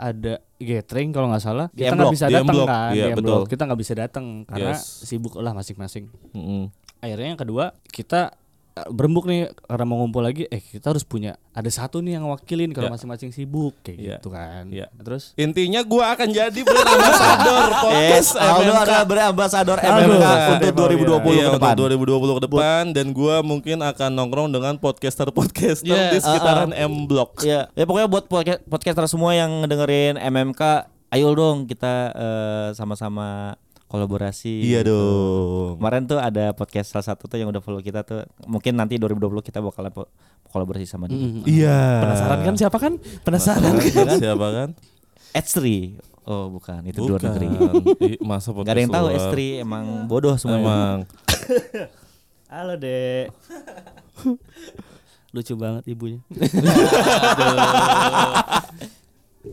ada 0.00 0.40
gathering 0.56 1.12
kalau 1.12 1.28
nggak 1.28 1.44
salah 1.44 1.66
kita 1.70 1.92
nggak 1.92 2.08
bisa 2.10 2.26
datang 2.26 2.56
kan 2.64 2.96
M 2.96 3.12
betul. 3.12 3.40
Kita 3.44 3.62
nggak 3.68 3.80
bisa 3.80 3.92
datang 3.94 4.24
karena 4.44 4.72
Yes. 4.72 5.04
sibuk 5.04 5.36
lah 5.36 5.52
masing-masing 5.52 6.08
Mm-mm. 6.32 6.72
akhirnya 6.98 7.28
yang 7.30 7.40
kedua 7.40 7.76
kita 7.86 8.32
berembuk 8.86 9.24
nih 9.24 9.48
karena 9.60 9.84
mau 9.84 9.98
ngumpul 9.98 10.20
lagi 10.20 10.46
eh 10.46 10.58
kita 10.58 10.88
harus 10.88 11.02
punya 11.02 11.34
ada 11.50 11.66
satu 11.66 11.98
nih 11.98 12.16
yang 12.16 12.24
wakilin 12.26 12.70
kalau 12.70 12.86
Ya. 12.86 12.92
masing-masing 12.92 13.30
sibuk 13.30 13.76
kayak 13.80 13.98
Ya. 13.98 14.08
gitu 14.16 14.28
kan 14.28 14.64
Ya. 14.68 14.86
terus 14.96 15.34
Intinya 15.34 15.82
gua 15.82 16.12
akan 16.12 16.28
jadi 16.28 16.60
brand 16.60 16.86
ambassador 16.86 17.68
podcast 17.84 18.28
Yes, 18.28 18.28
Aldo 18.32 18.72
adalah 18.72 19.04
brand 19.04 19.28
ambassador 19.30 19.76
Aldo. 19.76 20.00
MMK 20.08 20.24
untuk 20.50 20.72
2020 20.72 21.30
Iya, 21.30 21.44
ke 21.44 21.56
depan. 21.56 21.72
Untuk 21.72 21.86
2020 21.90 22.38
ke 22.38 22.42
depan 22.46 22.82
dan 22.90 23.06
gua 23.10 23.36
mungkin 23.40 23.76
akan 23.80 24.10
nongkrong 24.14 24.48
dengan 24.50 24.74
podcaster-podcaster 24.76 25.86
Yeah. 25.86 26.10
di 26.10 26.18
sekitaran 26.18 26.70
M 26.70 27.04
Block. 27.04 27.42
Ya, 27.42 27.68
ya 27.72 27.84
pokoknya 27.84 28.06
buat 28.06 28.24
podca- 28.26 28.62
podcaster 28.62 29.04
semua 29.06 29.32
yang 29.32 29.60
ngedengerin 29.60 30.16
MMK, 30.16 30.62
ayo 31.10 31.28
dong 31.32 31.64
kita 31.64 31.94
eh, 32.12 32.68
sama-sama 32.72 33.58
kolaborasi. 33.90 34.62
Iya 34.62 34.86
gitu. 34.86 34.94
dong. 34.94 35.82
Kemarin 35.82 36.02
tuh 36.06 36.22
ada 36.22 36.54
podcast 36.54 36.94
salah 36.94 37.02
satu 37.02 37.26
tuh 37.26 37.36
yang 37.36 37.50
udah 37.50 37.58
follow 37.58 37.82
kita 37.82 38.06
tuh. 38.06 38.22
Mungkin 38.46 38.78
nanti 38.78 38.96
2020 39.02 39.42
kita 39.42 39.58
bakalan 39.58 39.90
kolaborasi 40.46 40.86
sama 40.86 41.10
dia. 41.10 41.18
Iya. 41.42 41.78
Penasaran 42.06 42.38
kan 42.46 42.54
siapa 42.54 42.78
kan? 42.78 42.92
Penasaran. 43.26 43.74
Penasaran 43.74 44.16
siapa 44.22 44.46
kan? 44.54 44.68
S3. 45.34 45.58
Oh, 46.30 46.46
bukan, 46.52 46.86
itu 46.86 47.02
di 47.02 47.10
luar 47.10 47.18
Bukan. 47.18 47.32
negeri. 47.34 47.46
Masa 48.22 48.54
podcast 48.54 48.70
Gak 48.70 48.74
ada 48.78 48.82
yang 48.86 48.94
tahu. 48.94 49.06
S3 49.10 49.36
emang 49.66 49.84
bodoh 50.06 50.38
semuanya. 50.38 50.62
Emang. 50.62 50.98
halo 52.50 52.74
dek 52.74 53.30
lucu 55.34 55.54
banget 55.54 55.86
ibunya 55.86 56.18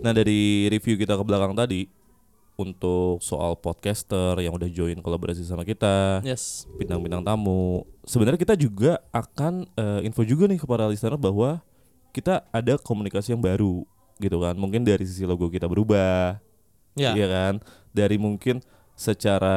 Nah 0.04 0.12
dari 0.12 0.66
review 0.68 0.98
kita 0.98 1.14
ke 1.14 1.24
belakang 1.24 1.54
tadi 1.54 1.86
untuk 2.58 3.22
soal 3.22 3.54
podcaster 3.54 4.34
yang 4.42 4.58
udah 4.58 4.66
join 4.68 4.98
kolaborasi 4.98 5.46
sama 5.46 5.62
kita, 5.62 6.26
Yes. 6.26 6.66
bintang-bintang 6.76 7.22
tamu. 7.22 7.86
Sebenarnya 8.04 8.42
kita 8.42 8.58
juga 8.58 8.98
akan 9.14 9.70
eh, 9.78 10.10
info 10.10 10.26
juga 10.26 10.50
nih 10.50 10.58
kepada 10.58 10.90
listener 10.90 11.16
bahwa 11.16 11.62
kita 12.10 12.42
ada 12.50 12.82
komunikasi 12.82 13.38
yang 13.38 13.42
baru 13.46 13.86
gitu 14.18 14.42
kan. 14.42 14.58
Mungkin 14.58 14.82
dari 14.82 15.06
sisi 15.06 15.22
logo 15.24 15.48
kita 15.48 15.70
berubah, 15.70 16.42
Ya. 16.98 17.14
iya 17.14 17.30
kan? 17.30 17.54
Dari 17.94 18.18
mungkin 18.18 18.66
secara 18.98 19.54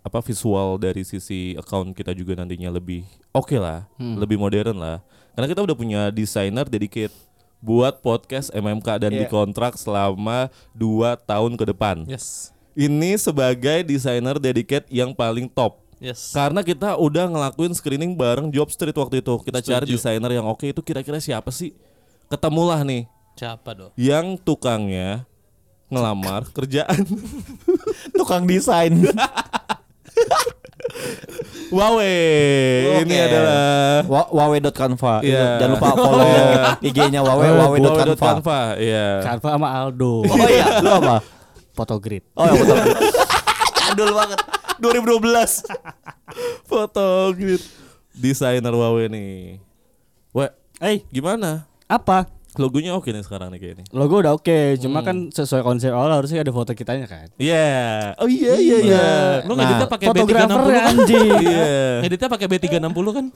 apa 0.00 0.24
visual 0.24 0.80
dari 0.80 1.04
sisi 1.04 1.52
account 1.60 1.92
kita 1.92 2.16
juga 2.16 2.32
nantinya 2.32 2.72
lebih 2.72 3.04
oke 3.36 3.60
lah, 3.60 3.84
lebih 4.00 4.40
modern 4.40 4.80
lah. 4.80 5.04
Karena 5.36 5.52
kita 5.52 5.60
udah 5.60 5.76
punya 5.76 6.08
desainer 6.08 6.64
dedicate 6.64 7.12
buat 7.58 7.98
podcast 7.98 8.50
MMK 8.50 8.88
dan 8.98 9.10
Iya. 9.10 9.20
dikontrak 9.24 9.74
selama 9.74 10.48
2 10.72 11.16
tahun 11.18 11.54
ke 11.54 11.64
depan. 11.68 12.04
Yes. 12.04 12.52
Ini 12.72 13.16
sebagai 13.16 13.82
desainer 13.82 14.36
dedicate 14.36 14.84
yang 14.88 15.10
paling 15.10 15.48
top. 15.48 15.80
Yes. 15.96 16.30
Karena 16.30 16.60
kita 16.60 16.92
udah 16.94 17.24
ngelakuin 17.24 17.72
screening 17.72 18.12
bareng 18.12 18.52
Job 18.52 18.68
Street 18.68 18.92
waktu 18.92 19.18
itu. 19.18 19.32
Kita 19.40 19.58
cari 19.58 19.88
Setuju. 19.88 19.96
desainer 19.96 20.30
yang 20.30 20.44
oke 20.44 20.64
itu 20.64 20.80
kira-kira 20.80 21.16
siapa 21.16 21.48
sih? 21.48 21.72
Ketemulah 22.26 22.84
nih 22.84 23.08
Siapa 23.32 23.72
dong? 23.72 23.92
yang 23.96 24.36
tukangnya 24.36 25.24
ngelamar 25.88 26.44
kerjaan. 26.50 27.00
Tukang 28.18 28.44
desain. 28.44 28.92
Wawe. 31.68 32.12
Ini 33.02 33.16
adalah 33.18 33.60
Wa- 34.06 34.30
Wawe.canva. 34.30 35.14
Iya. 35.20 35.58
Jangan 35.58 35.72
lupa 35.74 35.88
follow 35.94 36.28
IG-nya 36.80 37.20
Wawe 37.20 37.46
Wawe.canva. 37.50 38.14
Wawe.canva. 38.14 38.60
Iya. 38.78 39.06
Canva 39.24 39.48
sama 39.56 39.68
Aldo 39.72 40.22
Oh 40.22 40.46
iya, 40.46 40.78
lu 40.80 40.90
apa? 40.94 41.16
Photogrid 41.74 42.24
Oh 42.32 42.46
ya 42.46 42.52
betul. 42.54 42.76
Jadul 43.82 44.10
banget. 44.14 44.38
2012. 44.78 45.66
Foto 46.64 47.06
grid. 47.32 47.62
Desainer 48.12 48.72
Wawe 48.72 49.02
nih. 49.08 49.60
Weh, 50.32 50.50
eh 50.80 51.00
gimana? 51.08 51.64
apa 51.86 52.26
Logonya 52.56 52.92
oke 52.92 53.08
nih 53.08 53.20
sekarang 53.20 53.48
nih 53.48 53.58
kayaknya. 53.58 53.84
logo 53.90 54.14
udah 54.18 54.32
oke 54.32 54.58
cuma 54.78 55.00
kan 55.00 55.28
sesuai 55.28 55.62
konsep 55.62 55.90
awal 55.90 56.12
harusnya 56.14 56.40
ada 56.40 56.50
foto 56.50 56.72
kitanya 56.72 57.04
kan 57.04 57.28
Iya. 57.36 58.16
Oh 58.16 58.26
iya 58.26 58.52
iya 58.56 58.76
iya. 58.82 59.04
Lu 59.42 59.52
ngeditnya 59.52 59.86
pakai 59.86 60.06
fotografer 60.06 60.48
B360 60.48 60.72
kan? 60.72 60.84
anjing 60.86 61.28
Iya. 61.46 61.70
Ngeditnya 62.00 62.28
pakai 62.28 62.46
B360 62.46 63.08
kan? 63.12 63.26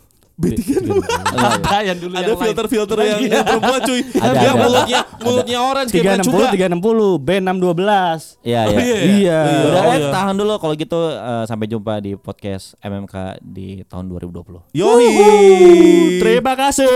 B360. 0.40 1.04
Ada 1.36 1.78
yang 1.84 1.98
dulu 2.00 2.12
Ada 2.16 2.32
filter-filter 2.34 2.96
yang, 2.98 3.20
yang 3.22 3.44
perempuan 3.44 3.80
cuy. 3.82 4.00
Ada, 4.00 4.32
Dia 4.32 4.48
ada. 4.48 4.56
mulutnya 4.56 5.00
mulutnya 5.20 5.58
orange 5.60 5.90
kayak 5.90 6.00
tiga 6.00 6.10
enam 6.14 6.24
puluh 6.24 6.40
juga. 6.40 6.48
tiga 6.50 6.64
enam 6.64 6.80
puluh 6.80 7.12
B 7.14 7.28
enam 7.36 7.56
dua 7.56 7.72
belas 7.72 8.20
Iya 8.40 8.60
Oh, 8.64 8.72
iya. 8.72 8.80
iya. 8.80 8.98
Iya. 9.04 9.40
Udah 9.62 9.80
Oh, 9.82 9.92
eh, 9.92 9.98
iya. 9.98 10.08
tahan 10.08 10.34
dulu 10.34 10.54
kalau 10.56 10.72
gitu 10.74 10.96
eh, 11.12 11.44
sampai 11.44 11.66
jumpa 11.66 11.92
di 11.98 12.16
podcast 12.16 12.72
MMK 12.80 13.14
di 13.38 13.84
tahun 13.84 14.08
2020. 14.08 14.64
Yoi. 14.72 15.08
terima 16.18 16.56
kasih 16.56 16.88